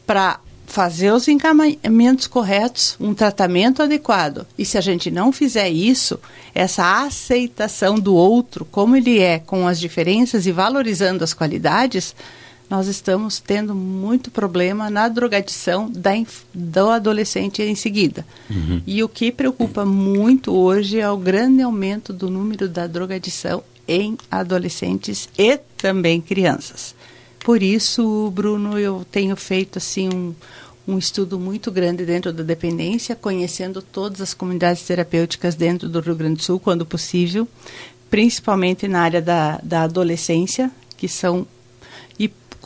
para 0.06 0.38
fazer 0.66 1.12
os 1.12 1.28
encaminhamentos 1.28 2.26
corretos, 2.26 2.96
um 3.00 3.14
tratamento 3.14 3.82
adequado. 3.82 4.46
E 4.58 4.64
se 4.64 4.76
a 4.76 4.80
gente 4.80 5.10
não 5.10 5.32
fizer 5.32 5.68
isso, 5.70 6.18
essa 6.54 7.04
aceitação 7.04 7.98
do 7.98 8.14
outro, 8.14 8.64
como 8.64 8.96
ele 8.96 9.18
é, 9.18 9.38
com 9.38 9.66
as 9.66 9.78
diferenças 9.78 10.46
e 10.46 10.52
valorizando 10.52 11.24
as 11.24 11.32
qualidades, 11.32 12.14
nós 12.68 12.88
estamos 12.88 13.38
tendo 13.38 13.74
muito 13.74 14.30
problema 14.30 14.90
na 14.90 15.08
drogadição 15.08 15.88
da, 15.88 16.10
do 16.52 16.90
adolescente 16.90 17.62
em 17.62 17.76
seguida. 17.76 18.26
Uhum. 18.50 18.82
E 18.86 19.02
o 19.04 19.08
que 19.08 19.30
preocupa 19.30 19.84
muito 19.84 20.52
hoje 20.52 20.98
é 20.98 21.08
o 21.08 21.16
grande 21.16 21.62
aumento 21.62 22.12
do 22.12 22.28
número 22.28 22.68
da 22.68 22.86
drogadição 22.86 23.62
em 23.86 24.18
adolescentes 24.28 25.28
e 25.38 25.56
também 25.76 26.20
crianças. 26.20 26.95
Por 27.46 27.62
isso, 27.62 28.28
Bruno, 28.34 28.76
eu 28.76 29.06
tenho 29.08 29.36
feito 29.36 29.78
assim 29.78 30.08
um, 30.12 30.34
um 30.84 30.98
estudo 30.98 31.38
muito 31.38 31.70
grande 31.70 32.04
dentro 32.04 32.32
da 32.32 32.42
dependência, 32.42 33.14
conhecendo 33.14 33.80
todas 33.80 34.20
as 34.20 34.34
comunidades 34.34 34.82
terapêuticas 34.82 35.54
dentro 35.54 35.88
do 35.88 36.00
Rio 36.00 36.16
Grande 36.16 36.38
do 36.38 36.42
Sul, 36.42 36.58
quando 36.58 36.84
possível, 36.84 37.46
principalmente 38.10 38.88
na 38.88 39.00
área 39.00 39.22
da, 39.22 39.60
da 39.62 39.82
adolescência, 39.84 40.72
que 40.96 41.06
são 41.06 41.46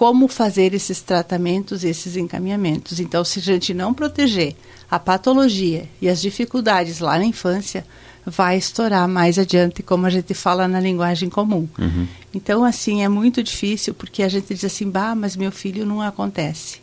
como 0.01 0.29
fazer 0.29 0.73
esses 0.73 1.03
tratamentos, 1.03 1.85
esses 1.85 2.17
encaminhamentos. 2.17 3.01
Então, 3.01 3.23
se 3.23 3.39
a 3.39 3.43
gente 3.43 3.75
não 3.75 3.93
proteger 3.93 4.57
a 4.91 4.99
patologia 4.99 5.87
e 6.01 6.09
as 6.09 6.23
dificuldades 6.23 7.01
lá 7.01 7.19
na 7.19 7.27
infância, 7.27 7.85
vai 8.25 8.57
estourar 8.57 9.09
mais 9.09 9.39
adiante, 9.39 9.83
como 9.83 10.07
a 10.07 10.11
gente 10.11 10.35
fala 10.35 10.69
na 10.69 10.81
linguagem 10.81 11.29
comum. 11.29 11.69
Uhum. 11.79 12.07
Então, 12.33 12.65
assim, 12.65 13.03
é 13.03 13.09
muito 13.09 13.43
difícil, 13.43 13.95
porque 13.95 14.23
a 14.23 14.29
gente 14.29 14.55
diz 14.55 14.65
assim, 14.65 14.89
bah, 14.89 15.15
mas 15.15 15.37
meu 15.37 15.51
filho 15.51 15.87
não 15.87 16.01
acontece. 16.01 16.81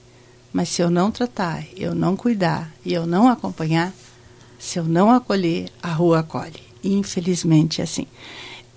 Mas 0.51 0.70
se 0.70 0.82
eu 0.82 0.89
não 0.89 1.12
tratar, 1.12 1.63
eu 1.75 1.94
não 1.94 2.15
cuidar 2.15 2.72
e 2.84 2.94
eu 2.94 3.06
não 3.06 3.29
acompanhar, 3.29 3.94
se 4.58 4.79
eu 4.79 4.84
não 4.84 5.12
acolher, 5.12 5.70
a 5.82 5.91
rua 5.91 6.20
acolhe. 6.20 6.62
Infelizmente, 6.84 7.82
é 7.82 7.84
assim. 7.84 8.08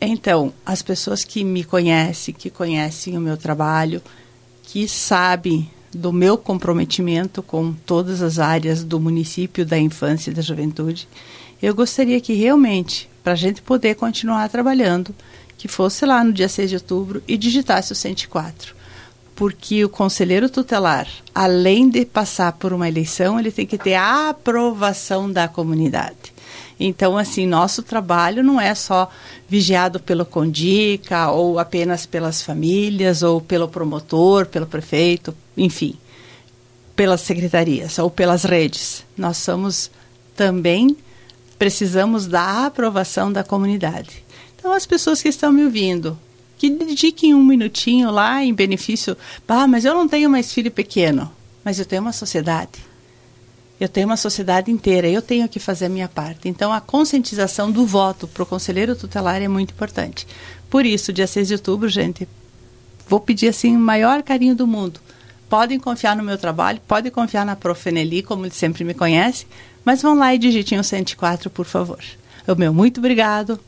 Então, 0.01 0.53
as 0.65 0.83
pessoas 0.83 1.25
que 1.25 1.45
me 1.45 1.65
conhecem, 1.65 2.35
que 2.35 2.51
conhecem 2.51 3.17
o 3.17 3.21
meu 3.21 3.37
trabalho, 3.37 4.03
que 4.63 4.89
sabe 4.89 5.71
do 5.93 6.13
meu 6.13 6.39
comprometimento 6.39 7.43
com 7.43 7.73
todas 7.73 8.23
as 8.23 8.39
áreas 8.39 8.85
do 8.85 9.01
município, 9.01 9.67
da 9.67 9.79
infância 9.79 10.31
e 10.31 10.35
da 10.35 10.43
juventude, 10.43 11.09
eu 11.63 11.75
gostaria 11.75 12.21
que 12.21 12.33
realmente, 12.33 13.09
para 13.23 13.33
a 13.35 13.37
gente 13.37 13.61
poder 13.61 13.97
continuar 13.97 14.49
trabalhando, 14.49 15.15
que 15.59 15.69
fosse 15.69 16.07
lá 16.07 16.25
no 16.25 16.33
dia 16.33 16.49
6 16.49 16.71
de 16.71 16.77
outubro 16.77 17.23
e 17.29 17.37
digitasse 17.37 17.93
o 17.93 17.97
104. 17.97 18.75
Porque 19.35 19.85
o 19.85 19.89
conselheiro 19.89 20.49
tutelar, 20.49 21.07
além 21.35 21.89
de 21.89 22.05
passar 22.05 22.53
por 22.53 22.73
uma 22.73 22.89
eleição, 22.89 23.39
ele 23.39 23.51
tem 23.51 23.67
que 23.67 23.77
ter 23.77 23.95
a 23.95 24.31
aprovação 24.31 25.31
da 25.31 25.49
comunidade. 25.49 26.33
Então, 26.83 27.19
assim, 27.19 27.47
nosso 27.47 27.83
trabalho 27.83 28.43
não 28.43 28.59
é 28.59 28.75
só 28.75 29.11
vigiado 29.47 30.01
pelo 30.01 30.25
Condica 30.25 31.31
ou 31.31 31.59
apenas 31.59 32.07
pelas 32.07 32.41
famílias 32.41 33.23
ou 33.23 33.39
pelo 33.39 33.69
promotor, 33.69 34.47
pelo 34.47 34.67
prefeito, 34.67 35.37
enfim, 35.55 35.95
pelas 36.97 37.21
secretarias 37.21 37.99
ou 37.99 38.11
pelas 38.11 38.45
redes. 38.45 39.05
Nós 39.15 39.37
somos 39.37 39.91
também 40.35 40.97
precisamos 41.59 42.27
da 42.27 42.65
aprovação 42.65 43.31
da 43.31 43.45
comunidade. 43.45 44.25
Então, 44.57 44.73
as 44.73 44.87
pessoas 44.87 45.21
que 45.21 45.29
estão 45.29 45.53
me 45.53 45.63
ouvindo, 45.63 46.19
que 46.57 46.71
dediquem 46.71 47.35
um 47.35 47.45
minutinho 47.45 48.11
lá 48.11 48.43
em 48.43 48.55
benefício. 48.55 49.15
Ah, 49.47 49.67
mas 49.67 49.85
eu 49.85 49.93
não 49.93 50.09
tenho 50.09 50.31
mais 50.31 50.51
filho 50.51 50.71
pequeno, 50.71 51.31
mas 51.63 51.79
eu 51.79 51.85
tenho 51.85 52.01
uma 52.01 52.15
sociedade 52.15 52.90
eu 53.81 53.89
tenho 53.89 54.07
uma 54.07 54.17
sociedade 54.17 54.71
inteira, 54.71 55.09
eu 55.09 55.23
tenho 55.23 55.49
que 55.49 55.59
fazer 55.59 55.87
a 55.87 55.89
minha 55.89 56.07
parte. 56.07 56.49
Então, 56.49 56.71
a 56.71 56.83
conscientização 56.83 57.73
do 57.73 57.87
voto 57.87 58.29
para 58.29 58.43
o 58.43 58.47
conselheiro 58.47 58.95
tutelar 58.95 59.41
é 59.41 59.49
muito 59.49 59.73
importante. 59.73 60.27
Por 60.69 60.85
isso, 60.85 61.15
dia 61.15 61.27
6 61.27 61.49
de 61.49 61.55
outubro, 61.55 61.89
gente, 61.89 62.29
vou 63.09 63.19
pedir 63.19 63.49
assim 63.49 63.75
o 63.75 63.81
maior 63.81 64.23
carinho 64.23 64.55
do 64.55 64.67
mundo. 64.67 65.01
Podem 65.49 65.81
confiar 65.81 66.15
no 66.15 66.23
meu 66.23 66.37
trabalho, 66.37 66.79
podem 66.87 67.11
confiar 67.11 67.47
na 67.47 67.57
Profeneli, 67.57 68.23
como 68.23 68.45
ele 68.45 68.55
sempre 68.55 68.85
me 68.85 68.93
conhece, 68.93 69.47
mas 69.83 70.03
vão 70.03 70.15
lá 70.15 70.35
e 70.35 70.39
digitem 70.39 70.79
o 70.79 70.85
104, 70.85 71.49
por 71.49 71.65
favor. 71.65 72.05
O 72.47 72.55
meu 72.55 72.75
muito 72.75 72.99
obrigado 72.99 73.59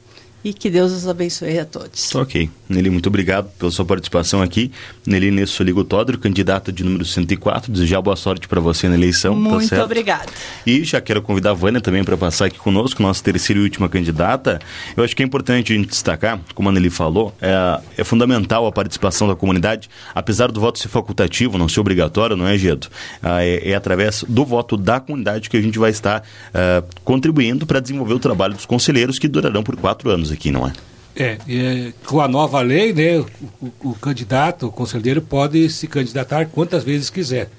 e 0.44 0.52
que 0.52 0.68
Deus 0.68 0.92
os 0.92 1.08
abençoe 1.08 1.58
a 1.58 1.64
todos. 1.64 2.14
Ok. 2.14 2.50
Nelly, 2.72 2.90
muito 2.90 3.06
obrigado 3.08 3.48
pela 3.58 3.70
sua 3.70 3.84
participação 3.84 4.42
aqui. 4.42 4.72
Nelly 5.06 5.30
Nessoligo 5.30 5.84
Tódro, 5.84 6.18
candidata 6.18 6.72
de 6.72 6.82
número 6.82 7.04
104. 7.04 7.70
Desejar 7.70 8.00
boa 8.00 8.16
sorte 8.16 8.48
para 8.48 8.60
você 8.60 8.88
na 8.88 8.94
eleição. 8.94 9.34
Tá 9.34 9.50
muito 9.50 9.68
tá 9.68 9.84
obrigada. 9.84 10.26
E 10.66 10.82
já 10.84 11.00
quero 11.00 11.22
convidar 11.22 11.50
a 11.50 11.54
Vânia 11.54 11.80
também 11.80 12.02
para 12.02 12.16
passar 12.16 12.46
aqui 12.46 12.58
conosco, 12.58 13.02
nossa 13.02 13.22
terceira 13.22 13.60
e 13.60 13.62
última 13.62 13.88
candidata. 13.88 14.60
Eu 14.96 15.04
acho 15.04 15.14
que 15.14 15.22
é 15.22 15.26
importante 15.26 15.72
a 15.72 15.76
gente 15.76 15.88
destacar, 15.88 16.40
como 16.54 16.68
a 16.68 16.72
Nelly 16.72 16.90
falou, 16.90 17.34
é, 17.40 17.80
é 17.98 18.04
fundamental 18.04 18.66
a 18.66 18.72
participação 18.72 19.28
da 19.28 19.36
comunidade, 19.36 19.88
apesar 20.14 20.50
do 20.50 20.60
voto 20.60 20.78
ser 20.78 20.88
facultativo, 20.88 21.58
não 21.58 21.68
ser 21.68 21.80
obrigatório, 21.80 22.36
não 22.36 22.46
é, 22.46 22.56
Gedo? 22.56 22.88
Ah, 23.22 23.44
é, 23.44 23.70
é, 23.70 23.74
através 23.74 24.24
do 24.28 24.44
voto 24.44 24.76
da 24.76 25.00
comunidade 25.00 25.50
que 25.50 25.56
a 25.56 25.60
gente 25.60 25.78
vai 25.78 25.90
estar 25.90 26.20
uh, 26.20 26.86
contribuindo 27.04 27.66
para 27.66 27.80
desenvolver 27.80 28.14
o 28.14 28.18
trabalho 28.18 28.54
dos 28.54 28.66
conselheiros 28.66 29.18
que 29.18 29.28
durarão 29.28 29.62
por 29.62 29.76
quatro 29.76 30.10
anos 30.10 30.30
aqui, 30.32 30.50
não 30.50 30.66
é? 30.66 30.72
É, 31.14 31.36
é, 31.46 31.92
com 32.06 32.20
a 32.20 32.28
nova 32.28 32.60
lei, 32.62 32.92
né, 32.92 33.18
o, 33.18 33.26
o, 33.60 33.90
o, 33.90 33.94
candidato, 33.94 34.66
o 34.66 34.72
conselheiro, 34.72 35.20
pode 35.20 35.68
se 35.68 35.86
candidatar 35.86 36.46
quantas 36.46 36.82
vezes 36.84 37.10
quiser. 37.10 37.50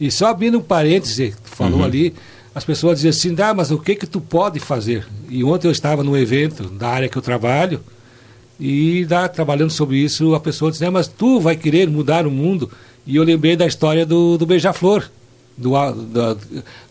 E 0.00 0.10
só 0.10 0.28
abrindo 0.28 0.58
um 0.58 0.62
parêntese, 0.62 1.34
falou 1.44 1.80
uhum. 1.80 1.84
ali, 1.84 2.14
as 2.54 2.64
pessoas 2.64 3.00
dizem 3.00 3.10
assim, 3.10 3.42
ah, 3.42 3.52
mas 3.52 3.70
o 3.70 3.78
que 3.78 3.94
que 3.94 4.06
tu 4.06 4.18
pode 4.18 4.58
fazer? 4.60 5.06
E 5.28 5.44
ontem 5.44 5.66
eu 5.66 5.72
estava 5.72 6.02
num 6.02 6.16
evento 6.16 6.70
da 6.70 6.88
área 6.88 7.08
que 7.08 7.18
eu 7.18 7.22
trabalho, 7.22 7.80
e 8.58 9.04
da, 9.04 9.28
trabalhando 9.28 9.70
sobre 9.70 9.98
isso, 9.98 10.34
a 10.34 10.40
pessoa 10.40 10.70
disse, 10.70 10.84
ah, 10.84 10.90
mas 10.90 11.06
tu 11.06 11.38
vai 11.38 11.54
querer 11.54 11.90
mudar 11.90 12.26
o 12.26 12.30
mundo? 12.30 12.70
E 13.06 13.16
eu 13.16 13.24
lembrei 13.24 13.56
da 13.56 13.66
história 13.66 14.06
do, 14.06 14.38
do 14.38 14.46
beija-flor, 14.46 15.10
do, 15.54 15.70
do, 15.92 16.38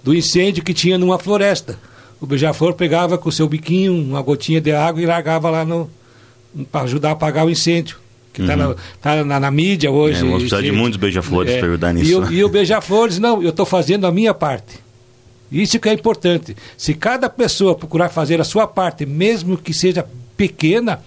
do 0.03 0.13
incêndio 0.13 0.63
que 0.63 0.73
tinha 0.73 0.99
numa 0.99 1.17
floresta 1.17 1.79
o 2.19 2.25
beija-flor 2.25 2.73
pegava 2.73 3.17
com 3.17 3.29
o 3.29 3.31
seu 3.31 3.47
biquinho 3.47 3.93
uma 3.93 4.21
gotinha 4.21 4.61
de 4.61 4.71
água 4.71 5.01
e 5.01 5.05
largava 5.05 5.49
lá 5.49 5.65
no 5.65 5.89
para 6.71 6.81
ajudar 6.81 7.09
a 7.09 7.11
apagar 7.11 7.45
o 7.45 7.49
incêndio. 7.49 7.97
Que 8.33 8.41
está 8.41 8.53
uhum. 8.53 8.69
na, 8.69 8.75
tá 9.01 9.23
na, 9.23 9.39
na, 9.39 9.51
mídia 9.51 9.89
hoje. 9.89 10.19
É, 10.19 10.21
vamos 10.21 10.43
precisar 10.43 10.61
de 10.61 10.71
muitos 10.71 10.97
beija-flores 10.97 11.53
é, 11.53 11.57
para 11.57 11.67
ajudar 11.67 11.93
nisso. 11.93 12.11
E, 12.11 12.15
o, 12.15 12.31
e 12.31 12.43
o 12.43 12.49
beija-flores, 12.49 13.17
não, 13.17 13.41
eu 13.41 13.49
estou 13.49 13.65
fazendo 13.65 14.05
a 14.05 14.11
minha 14.11 14.33
parte. 14.33 14.79
Isso 15.51 15.79
que 15.79 15.87
é 15.87 15.93
importante. 15.93 16.55
Se 16.77 16.93
cada 16.93 17.29
pessoa 17.29 17.75
procurar 17.75 18.09
fazer 18.09 18.41
a 18.41 18.43
sua 18.43 18.67
parte, 18.67 19.05
mesmo 19.05 19.57
que 19.57 19.73
seja 19.73 20.05
pequena, 20.35 21.01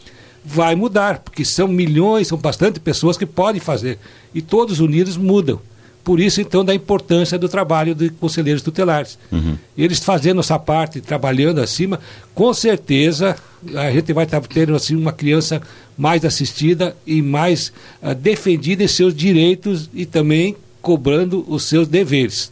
vai 0.45 0.75
mudar, 0.75 1.19
porque 1.19 1.45
são 1.45 1.69
milhões, 1.69 2.29
são 2.29 2.39
bastante 2.39 2.81
pessoas 2.81 3.19
que 3.19 3.27
podem 3.27 3.61
fazer. 3.61 3.99
E 4.35 4.41
todos 4.41 4.81
unidos 4.81 5.17
mudam. 5.17 5.61
Por 6.09 6.21
isso, 6.21 6.41
então, 6.41 6.65
da 6.65 6.75
importância 6.75 7.39
do 7.39 7.51
trabalho 7.51 7.95
de 7.95 8.09
conselheiros 8.09 8.63
tutelares. 8.63 9.19
Uhum. 9.31 9.59
Eles 9.77 9.99
fazendo 9.99 10.41
essa 10.41 10.59
parte, 10.59 11.03
trabalhando 11.03 11.61
acima, 11.61 12.01
com 12.35 12.55
certeza 12.55 13.37
a 13.75 13.91
gente 13.91 14.11
vai 14.15 14.25
estar 14.25 14.41
tendo 14.41 14.75
assim, 14.75 14.97
uma 14.97 15.13
criança 15.13 15.61
mais 15.99 16.25
assistida 16.25 16.97
e 17.07 17.21
mais 17.21 17.75
uh, 18.03 18.15
defendida 18.15 18.83
em 18.83 18.89
seus 18.89 19.15
direitos 19.15 19.91
e 19.93 20.07
também 20.07 20.57
cobrando 20.81 21.45
os 21.47 21.65
seus 21.65 21.87
deveres. 21.87 22.51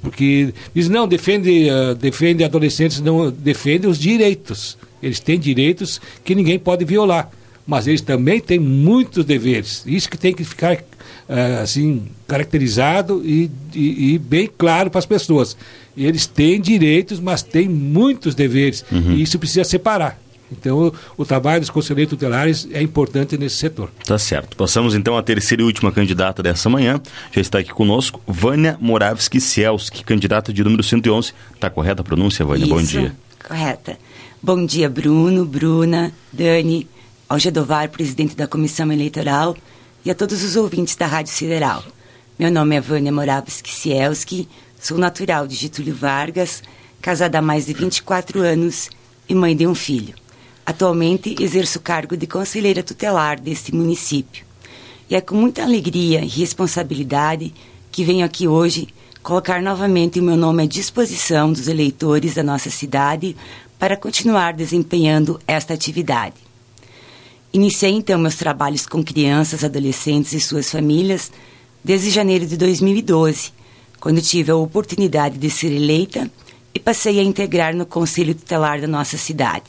Porque 0.00 0.54
diz, 0.74 0.88
não, 0.88 1.06
defende, 1.06 1.68
uh, 1.68 1.94
defende 1.94 2.42
adolescentes, 2.42 3.02
não 3.02 3.30
defende 3.30 3.86
os 3.86 3.98
direitos. 3.98 4.78
Eles 5.02 5.20
têm 5.20 5.38
direitos 5.38 6.00
que 6.24 6.34
ninguém 6.34 6.58
pode 6.58 6.86
violar. 6.86 7.30
Mas 7.66 7.86
eles 7.86 8.00
também 8.00 8.40
têm 8.40 8.58
muitos 8.58 9.26
deveres. 9.26 9.82
Isso 9.86 10.08
que 10.08 10.16
tem 10.16 10.32
que 10.32 10.42
ficar 10.42 10.82
é, 11.28 11.58
assim, 11.62 12.06
caracterizado 12.26 13.22
e, 13.24 13.50
e, 13.74 14.14
e 14.14 14.18
bem 14.18 14.48
claro 14.56 14.90
para 14.90 14.98
as 14.98 15.06
pessoas. 15.06 15.56
Eles 15.96 16.26
têm 16.26 16.60
direitos, 16.60 17.20
mas 17.20 17.42
têm 17.42 17.68
muitos 17.68 18.34
deveres. 18.34 18.84
Uhum. 18.90 19.12
E 19.12 19.22
isso 19.22 19.38
precisa 19.38 19.64
separar. 19.64 20.18
Então, 20.50 20.88
o, 20.88 20.94
o, 21.18 21.24
trabalho 21.26 21.60
dos 21.60 21.70
conselheiros 21.70 22.10
tutelares 22.10 22.66
é 22.72 22.80
importante 22.80 23.36
nesse 23.36 23.56
setor. 23.56 23.90
Tá 24.04 24.18
certo. 24.18 24.56
Passamos 24.56 24.94
então 24.94 25.16
à 25.16 25.22
terceira 25.22 25.62
e 25.62 25.64
última 25.66 25.92
candidata 25.92 26.42
dessa 26.42 26.70
manhã. 26.70 27.00
Já 27.32 27.40
está 27.40 27.58
aqui 27.58 27.70
conosco, 27.70 28.20
Vânia 28.26 28.78
Moravski 28.80 29.40
Cielski, 29.40 30.02
candidata 30.02 30.52
de 30.52 30.64
número 30.64 30.82
111. 30.82 31.32
Está 31.54 31.68
correta 31.68 32.00
a 32.00 32.04
pronúncia, 32.04 32.44
Vânia? 32.44 32.64
Isso, 32.64 32.74
Bom 32.74 32.82
dia. 32.82 33.14
Correta. 33.46 33.98
Bom 34.42 34.64
dia, 34.64 34.88
Bruno, 34.88 35.44
Bruna, 35.44 36.12
Dani, 36.32 36.86
Algedovar, 37.28 37.90
presidente 37.90 38.36
da 38.36 38.46
Comissão 38.46 38.90
Eleitoral, 38.90 39.56
e 40.04 40.10
a 40.10 40.14
todos 40.14 40.42
os 40.42 40.56
ouvintes 40.56 40.96
da 40.96 41.06
Rádio 41.06 41.32
Sideral. 41.32 41.84
Meu 42.38 42.50
nome 42.50 42.76
é 42.76 42.80
Vânia 42.80 43.12
Moravski 43.12 43.74
Cielski, 43.74 44.48
sou 44.80 44.96
natural 44.96 45.46
de 45.46 45.54
Getúlio 45.54 45.94
Vargas, 45.94 46.62
casada 47.00 47.38
há 47.38 47.42
mais 47.42 47.66
de 47.66 47.72
24 47.72 48.40
anos 48.40 48.90
e 49.28 49.34
mãe 49.34 49.56
de 49.56 49.66
um 49.66 49.74
filho. 49.74 50.14
Atualmente 50.64 51.34
exerço 51.42 51.78
o 51.78 51.82
cargo 51.82 52.16
de 52.16 52.26
conselheira 52.26 52.82
tutelar 52.82 53.40
deste 53.40 53.74
município. 53.74 54.44
E 55.10 55.16
é 55.16 55.20
com 55.20 55.34
muita 55.34 55.62
alegria 55.62 56.20
e 56.20 56.28
responsabilidade 56.28 57.52
que 57.90 58.04
venho 58.04 58.24
aqui 58.24 58.46
hoje 58.46 58.88
colocar 59.22 59.60
novamente 59.60 60.20
o 60.20 60.22
meu 60.22 60.36
nome 60.36 60.62
à 60.62 60.66
disposição 60.66 61.52
dos 61.52 61.68
eleitores 61.68 62.34
da 62.34 62.42
nossa 62.42 62.70
cidade 62.70 63.36
para 63.78 63.96
continuar 63.96 64.52
desempenhando 64.52 65.40
esta 65.46 65.74
atividade. 65.74 66.47
Iniciei 67.52 67.92
então 67.92 68.18
meus 68.18 68.36
trabalhos 68.36 68.86
com 68.86 69.02
crianças, 69.02 69.64
adolescentes 69.64 70.34
e 70.34 70.40
suas 70.40 70.70
famílias 70.70 71.32
desde 71.82 72.10
janeiro 72.10 72.46
de 72.46 72.58
2012, 72.58 73.52
quando 73.98 74.20
tive 74.20 74.50
a 74.50 74.56
oportunidade 74.56 75.38
de 75.38 75.48
ser 75.48 75.72
eleita 75.72 76.30
e 76.74 76.78
passei 76.78 77.18
a 77.18 77.22
integrar 77.22 77.74
no 77.74 77.86
Conselho 77.86 78.34
Tutelar 78.34 78.80
da 78.82 78.86
nossa 78.86 79.16
cidade. 79.16 79.64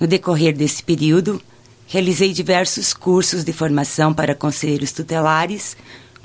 No 0.00 0.06
decorrer 0.06 0.56
desse 0.56 0.82
período, 0.82 1.42
realizei 1.86 2.32
diversos 2.32 2.94
cursos 2.94 3.44
de 3.44 3.52
formação 3.52 4.14
para 4.14 4.34
conselheiros 4.34 4.92
tutelares 4.92 5.76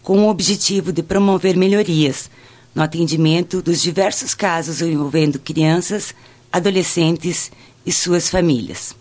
com 0.01 0.19
o 0.19 0.29
objetivo 0.29 0.93
de 0.93 1.03
promover 1.03 1.57
melhorias 1.57 2.29
no 2.73 2.81
atendimento 2.81 3.61
dos 3.61 3.81
diversos 3.81 4.33
casos 4.33 4.81
envolvendo 4.81 5.39
crianças, 5.39 6.15
adolescentes 6.51 7.51
e 7.85 7.91
suas 7.91 8.29
famílias. 8.29 8.95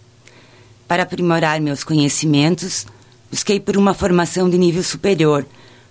Para 0.89 1.03
aprimorar 1.03 1.61
meus 1.61 1.83
conhecimentos, 1.83 2.87
busquei 3.31 3.59
por 3.59 3.77
uma 3.77 3.93
formação 3.93 4.49
de 4.49 4.57
nível 4.57 4.85
superior, 4.85 5.45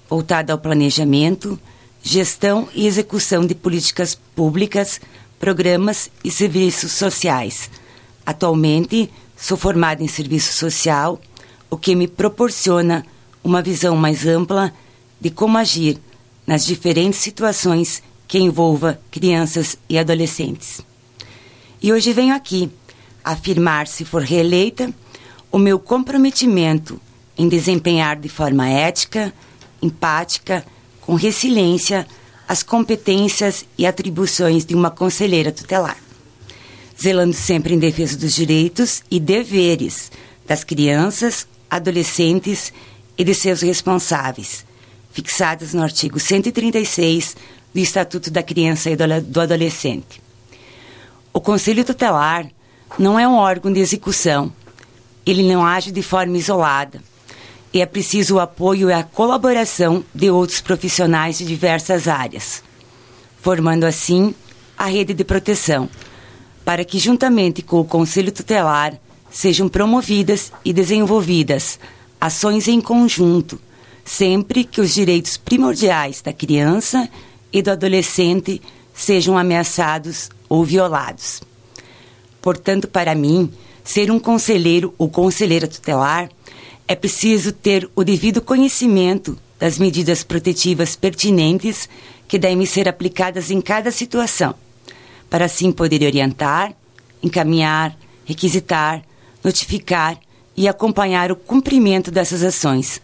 voltada 0.09 0.53
ao 0.53 0.59
planejamento, 0.59 1.59
gestão 2.01 2.69
e 2.73 2.87
execução 2.87 3.45
de 3.45 3.53
políticas 3.53 4.15
públicas, 4.35 5.01
programas 5.39 6.09
e 6.23 6.31
serviços 6.31 6.93
sociais. 6.93 7.69
Atualmente, 8.25 9.11
sou 9.35 9.57
formada 9.57 10.01
em 10.01 10.07
serviço 10.07 10.53
social, 10.53 11.19
o 11.69 11.75
que 11.75 11.95
me 11.95 12.07
proporciona 12.07 13.05
uma 13.43 13.61
visão 13.61 13.97
mais 13.97 14.25
ampla 14.25 14.73
de 15.19 15.29
como 15.29 15.57
agir 15.57 15.99
nas 16.47 16.65
diferentes 16.65 17.19
situações 17.19 18.01
que 18.27 18.39
envolva 18.39 18.99
crianças 19.11 19.77
e 19.89 19.97
adolescentes. 19.97 20.81
E 21.81 21.91
hoje 21.91 22.13
venho 22.13 22.33
aqui 22.33 22.71
afirmar, 23.33 23.87
se 23.87 24.05
for 24.05 24.21
reeleita, 24.21 24.93
o 25.51 25.57
meu 25.57 25.79
comprometimento 25.79 26.99
em 27.37 27.49
desempenhar 27.49 28.17
de 28.17 28.29
forma 28.29 28.69
ética, 28.69 29.33
empática, 29.81 30.65
com 31.01 31.15
resiliência, 31.15 32.07
as 32.47 32.61
competências 32.61 33.65
e 33.77 33.85
atribuições 33.85 34.65
de 34.65 34.75
uma 34.75 34.91
conselheira 34.91 35.51
tutelar, 35.51 35.97
zelando 36.99 37.33
sempre 37.33 37.73
em 37.73 37.79
defesa 37.79 38.17
dos 38.17 38.33
direitos 38.33 39.03
e 39.09 39.19
deveres 39.19 40.11
das 40.47 40.63
crianças, 40.63 41.47
adolescentes 41.69 42.71
e 43.17 43.23
de 43.23 43.33
seus 43.33 43.61
responsáveis, 43.61 44.63
fixadas 45.11 45.73
no 45.73 45.81
artigo 45.81 46.19
136 46.19 47.35
do 47.73 47.79
Estatuto 47.79 48.29
da 48.29 48.43
Criança 48.43 48.89
e 48.89 48.95
do 48.95 49.41
Adolescente. 49.41 50.21
O 51.33 51.41
Conselho 51.41 51.83
Tutelar 51.83 52.49
não 52.97 53.19
é 53.19 53.27
um 53.27 53.35
órgão 53.35 53.71
de 53.71 53.79
execução. 53.79 54.51
Ele 55.25 55.43
não 55.43 55.65
age 55.65 55.91
de 55.91 56.01
forma 56.01 56.37
isolada. 56.37 57.01
E 57.73 57.81
é 57.81 57.85
preciso 57.85 58.35
o 58.35 58.39
apoio 58.39 58.89
e 58.89 58.93
a 58.93 59.03
colaboração 59.03 60.03
de 60.13 60.29
outros 60.29 60.61
profissionais 60.61 61.39
de 61.39 61.45
diversas 61.45 62.07
áreas, 62.07 62.63
formando 63.41 63.83
assim 63.83 64.33
a 64.77 64.85
rede 64.85 65.13
de 65.13 65.25
proteção, 65.25 65.89
para 66.63 66.85
que, 66.85 66.97
juntamente 66.99 67.61
com 67.61 67.81
o 67.81 67.85
Conselho 67.85 68.31
Tutelar, 68.31 68.97
sejam 69.29 69.67
promovidas 69.67 70.53
e 70.63 70.71
desenvolvidas 70.71 71.77
ações 72.19 72.67
em 72.69 72.79
conjunto, 72.79 73.59
sempre 74.05 74.63
que 74.63 74.79
os 74.79 74.93
direitos 74.93 75.35
primordiais 75.35 76.21
da 76.21 76.31
criança 76.31 77.09
e 77.51 77.61
do 77.61 77.71
adolescente 77.71 78.61
sejam 78.93 79.37
ameaçados 79.37 80.29
ou 80.47 80.63
violados. 80.63 81.41
Portanto, 82.45 82.87
para 82.87 83.15
mim, 83.15 83.51
ser 83.83 84.11
um 84.11 84.19
conselheiro 84.19 84.93
ou 84.99 85.09
conselheira 85.09 85.67
tutelar 85.67 86.29
é 86.87 86.93
preciso 86.93 87.51
ter 87.51 87.89
o 87.95 88.03
devido 88.03 88.39
conhecimento 88.39 89.35
das 89.59 89.79
medidas 89.79 90.23
protetivas 90.23 90.95
pertinentes 90.95 91.89
que 92.27 92.37
devem 92.37 92.63
ser 92.67 92.87
aplicadas 92.87 93.49
em 93.49 93.59
cada 93.59 93.89
situação, 93.89 94.53
para 95.27 95.45
assim 95.45 95.71
poder 95.71 96.03
orientar, 96.03 96.75
encaminhar, 97.23 97.97
requisitar, 98.25 99.01
notificar 99.43 100.15
e 100.55 100.67
acompanhar 100.67 101.31
o 101.31 101.35
cumprimento 101.35 102.11
dessas 102.11 102.43
ações, 102.43 103.01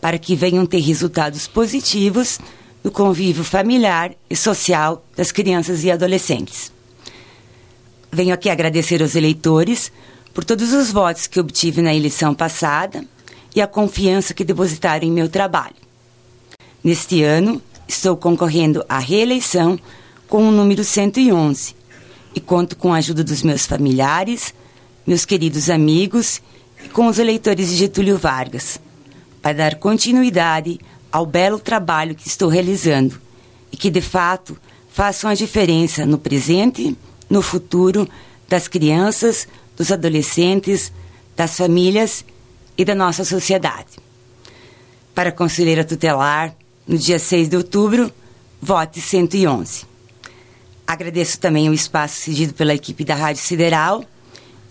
para 0.00 0.16
que 0.16 0.36
venham 0.36 0.64
ter 0.64 0.78
resultados 0.78 1.48
positivos 1.48 2.38
no 2.84 2.92
convívio 2.92 3.42
familiar 3.42 4.12
e 4.30 4.36
social 4.36 5.04
das 5.16 5.32
crianças 5.32 5.82
e 5.82 5.90
adolescentes. 5.90 6.75
Venho 8.10 8.34
aqui 8.34 8.48
agradecer 8.48 9.02
aos 9.02 9.14
eleitores 9.14 9.92
por 10.32 10.44
todos 10.44 10.72
os 10.72 10.92
votos 10.92 11.26
que 11.26 11.40
obtive 11.40 11.82
na 11.82 11.94
eleição 11.94 12.34
passada 12.34 13.04
e 13.54 13.60
a 13.60 13.66
confiança 13.66 14.34
que 14.34 14.44
depositaram 14.44 15.06
em 15.06 15.10
meu 15.10 15.28
trabalho. 15.28 15.76
Neste 16.84 17.22
ano, 17.22 17.60
estou 17.88 18.16
concorrendo 18.16 18.84
à 18.88 18.98
reeleição 18.98 19.78
com 20.28 20.48
o 20.48 20.52
número 20.52 20.84
111 20.84 21.74
e 22.34 22.40
conto 22.40 22.76
com 22.76 22.92
a 22.92 22.98
ajuda 22.98 23.24
dos 23.24 23.42
meus 23.42 23.64
familiares, 23.64 24.54
meus 25.06 25.24
queridos 25.24 25.70
amigos 25.70 26.42
e 26.84 26.88
com 26.88 27.06
os 27.06 27.18
eleitores 27.18 27.70
de 27.70 27.76
Getúlio 27.76 28.18
Vargas, 28.18 28.78
para 29.40 29.54
dar 29.54 29.76
continuidade 29.76 30.78
ao 31.10 31.24
belo 31.24 31.58
trabalho 31.58 32.14
que 32.14 32.28
estou 32.28 32.48
realizando 32.48 33.18
e 33.72 33.76
que, 33.76 33.90
de 33.90 34.02
fato, 34.02 34.56
façam 34.90 35.30
a 35.30 35.34
diferença 35.34 36.04
no 36.04 36.18
presente 36.18 36.96
no 37.28 37.42
futuro 37.42 38.08
das 38.48 38.68
crianças, 38.68 39.46
dos 39.76 39.90
adolescentes, 39.90 40.92
das 41.36 41.56
famílias 41.56 42.24
e 42.76 42.84
da 42.84 42.94
nossa 42.94 43.24
sociedade. 43.24 43.98
Para 45.14 45.30
a 45.30 45.32
conselheira 45.32 45.84
tutelar, 45.84 46.54
no 46.86 46.96
dia 46.96 47.18
6 47.18 47.48
de 47.48 47.56
outubro, 47.56 48.12
vote 48.60 49.00
111. 49.00 49.84
Agradeço 50.86 51.40
também 51.40 51.68
o 51.68 51.74
espaço 51.74 52.20
cedido 52.20 52.54
pela 52.54 52.74
equipe 52.74 53.04
da 53.04 53.14
Rádio 53.14 53.42
Sideral 53.42 54.04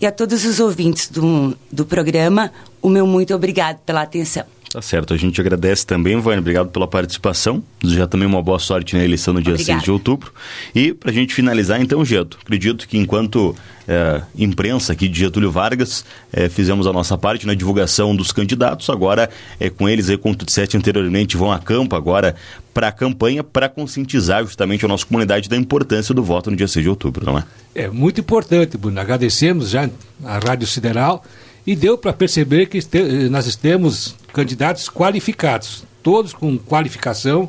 e 0.00 0.06
a 0.06 0.12
todos 0.12 0.44
os 0.44 0.60
ouvintes 0.60 1.08
do, 1.08 1.56
do 1.70 1.84
programa, 1.84 2.52
o 2.80 2.88
meu 2.88 3.06
muito 3.06 3.34
obrigado 3.34 3.78
pela 3.80 4.02
atenção. 4.02 4.44
Tá 4.70 4.82
certo, 4.82 5.14
a 5.14 5.16
gente 5.16 5.40
agradece 5.40 5.86
também, 5.86 6.18
Vânia, 6.20 6.40
obrigado 6.40 6.68
pela 6.68 6.88
participação. 6.88 7.62
Já 7.84 8.06
também 8.06 8.26
uma 8.26 8.42
boa 8.42 8.58
sorte 8.58 8.96
na 8.96 9.04
eleição 9.04 9.32
no 9.32 9.40
dia 9.40 9.54
Obrigada. 9.54 9.78
6 9.80 9.84
de 9.84 9.90
outubro. 9.90 10.32
E 10.74 10.92
para 10.92 11.10
a 11.10 11.14
gente 11.14 11.32
finalizar, 11.34 11.80
então, 11.80 12.04
Geto, 12.04 12.38
acredito 12.42 12.86
que 12.88 12.98
enquanto 12.98 13.54
é, 13.86 14.20
imprensa 14.36 14.92
aqui 14.92 15.08
de 15.08 15.20
Getúlio 15.20 15.50
Vargas, 15.50 16.04
é, 16.32 16.48
fizemos 16.48 16.86
a 16.86 16.92
nossa 16.92 17.16
parte 17.16 17.46
na 17.46 17.54
divulgação 17.54 18.14
dos 18.14 18.32
candidatos. 18.32 18.90
Agora, 18.90 19.30
é, 19.60 19.70
com 19.70 19.88
eles, 19.88 20.10
aí, 20.10 20.18
como 20.18 20.34
tu 20.34 20.44
disseste 20.44 20.76
anteriormente, 20.76 21.36
vão 21.36 21.52
a 21.52 21.58
campo 21.58 21.94
agora 21.94 22.34
para 22.74 22.88
a 22.88 22.92
campanha 22.92 23.42
para 23.44 23.68
conscientizar 23.68 24.44
justamente 24.44 24.84
a 24.84 24.88
nossa 24.88 25.06
comunidade 25.06 25.48
da 25.48 25.56
importância 25.56 26.14
do 26.14 26.22
voto 26.22 26.50
no 26.50 26.56
dia 26.56 26.68
6 26.68 26.82
de 26.82 26.90
outubro, 26.90 27.24
não 27.24 27.38
é? 27.38 27.44
É 27.74 27.88
muito 27.88 28.20
importante, 28.20 28.76
Bruno. 28.76 29.00
Agradecemos 29.00 29.70
já 29.70 29.88
a 30.24 30.38
Rádio 30.38 30.66
Sideral 30.66 31.24
e 31.66 31.74
deu 31.74 31.96
para 31.96 32.12
perceber 32.12 32.66
que 32.66 32.78
este, 32.78 33.28
nós 33.30 33.54
temos 33.56 34.14
candidatos 34.36 34.90
qualificados, 34.90 35.82
todos 36.02 36.34
com 36.34 36.58
qualificação, 36.58 37.48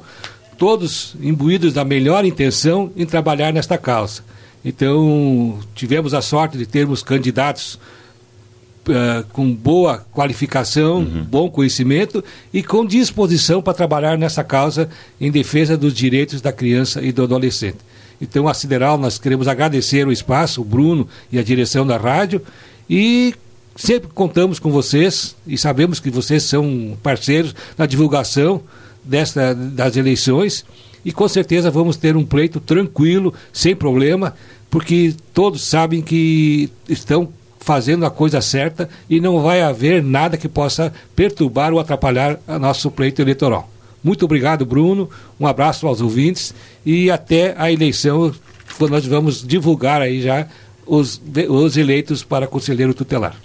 todos 0.58 1.18
imbuídos 1.22 1.74
da 1.74 1.84
melhor 1.84 2.24
intenção 2.24 2.90
em 2.96 3.06
trabalhar 3.06 3.52
nesta 3.52 3.78
causa. 3.78 4.24
Então, 4.64 5.60
tivemos 5.76 6.14
a 6.14 6.22
sorte 6.22 6.58
de 6.58 6.66
termos 6.66 7.04
candidatos 7.04 7.76
uh, 8.88 9.26
com 9.34 9.54
boa 9.54 10.06
qualificação, 10.14 11.00
uhum. 11.00 11.26
bom 11.26 11.50
conhecimento 11.50 12.24
e 12.54 12.64
com 12.64 12.86
disposição 12.86 13.62
para 13.62 13.74
trabalhar 13.74 14.18
nessa 14.18 14.42
causa 14.42 14.90
em 15.20 15.30
defesa 15.30 15.76
dos 15.78 15.94
direitos 15.94 16.40
da 16.40 16.54
criança 16.54 17.02
e 17.02 17.12
do 17.12 17.24
adolescente. 17.24 17.80
Então, 18.22 18.48
a 18.48 18.54
Sideral, 18.54 18.98
nós 18.98 19.20
queremos 19.20 19.50
agradecer 19.50 20.08
o 20.08 20.12
espaço, 20.12 20.62
o 20.62 20.66
Bruno 20.66 21.06
e 21.30 21.38
a 21.38 21.44
direção 21.44 21.86
da 21.86 21.98
rádio 21.98 22.42
e 22.90 23.36
Sempre 23.78 24.10
contamos 24.10 24.58
com 24.58 24.72
vocês 24.72 25.36
e 25.46 25.56
sabemos 25.56 26.00
que 26.00 26.10
vocês 26.10 26.42
são 26.44 26.98
parceiros 27.04 27.54
na 27.78 27.86
divulgação 27.86 28.62
desta, 29.04 29.54
das 29.54 29.96
eleições 29.96 30.66
e 31.06 31.12
com 31.12 31.28
certeza 31.28 31.70
vamos 31.70 31.96
ter 31.96 32.18
um 32.18 32.26
pleito 32.26 32.60
tranquilo, 32.60 33.34
sem 33.54 33.76
problema, 33.76 34.34
porque 34.70 35.14
todos 35.32 35.62
sabem 35.62 36.02
que 36.02 36.72
estão 36.90 37.30
fazendo 37.60 38.04
a 38.06 38.10
coisa 38.10 38.42
certa 38.42 38.90
e 39.08 39.20
não 39.20 39.42
vai 39.42 39.62
haver 39.62 40.02
nada 40.02 40.38
que 40.38 40.50
possa 40.50 40.92
perturbar 41.16 41.72
ou 41.72 41.80
atrapalhar 41.80 42.40
o 42.48 42.58
nosso 42.58 42.90
pleito 42.90 43.22
eleitoral. 43.22 43.70
Muito 44.04 44.26
obrigado, 44.26 44.66
Bruno. 44.66 45.08
Um 45.40 45.46
abraço 45.46 45.86
aos 45.86 46.02
ouvintes 46.02 46.54
e 46.84 47.12
até 47.12 47.54
a 47.58 47.72
eleição, 47.72 48.34
quando 48.78 48.92
nós 48.92 49.06
vamos 49.06 49.46
divulgar 49.46 50.02
aí 50.02 50.22
já 50.22 50.48
os, 50.88 51.22
os 51.50 51.78
eleitos 51.78 52.24
para 52.24 52.48
conselheiro 52.48 52.94
tutelar. 52.94 53.36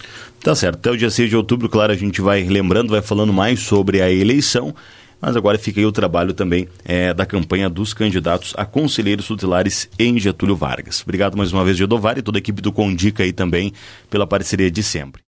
Tá 0.40 0.54
certo. 0.54 0.76
Até 0.76 0.90
o 0.90 0.96
dia 0.96 1.10
6 1.10 1.30
de 1.30 1.36
outubro, 1.36 1.68
claro, 1.68 1.92
a 1.92 1.96
gente 1.96 2.20
vai 2.20 2.42
lembrando, 2.44 2.90
vai 2.90 3.02
falando 3.02 3.32
mais 3.32 3.60
sobre 3.60 4.00
a 4.00 4.10
eleição. 4.10 4.74
Mas 5.20 5.36
agora 5.36 5.56
fica 5.56 5.78
aí 5.78 5.86
o 5.86 5.92
trabalho 5.92 6.34
também 6.34 6.66
é, 6.84 7.14
da 7.14 7.24
campanha 7.24 7.70
dos 7.70 7.94
candidatos 7.94 8.52
a 8.56 8.64
conselheiros 8.64 9.28
tutelares 9.28 9.88
em 9.96 10.18
Getúlio 10.18 10.56
Vargas. 10.56 11.00
Obrigado 11.02 11.36
mais 11.36 11.52
uma 11.52 11.64
vez, 11.64 11.76
Gedovar, 11.76 12.18
e 12.18 12.22
toda 12.22 12.38
a 12.38 12.40
equipe 12.40 12.60
do 12.60 12.72
Condica 12.72 13.22
aí 13.22 13.32
também 13.32 13.72
pela 14.10 14.26
parceria 14.26 14.68
de 14.68 14.82
sempre. 14.82 15.20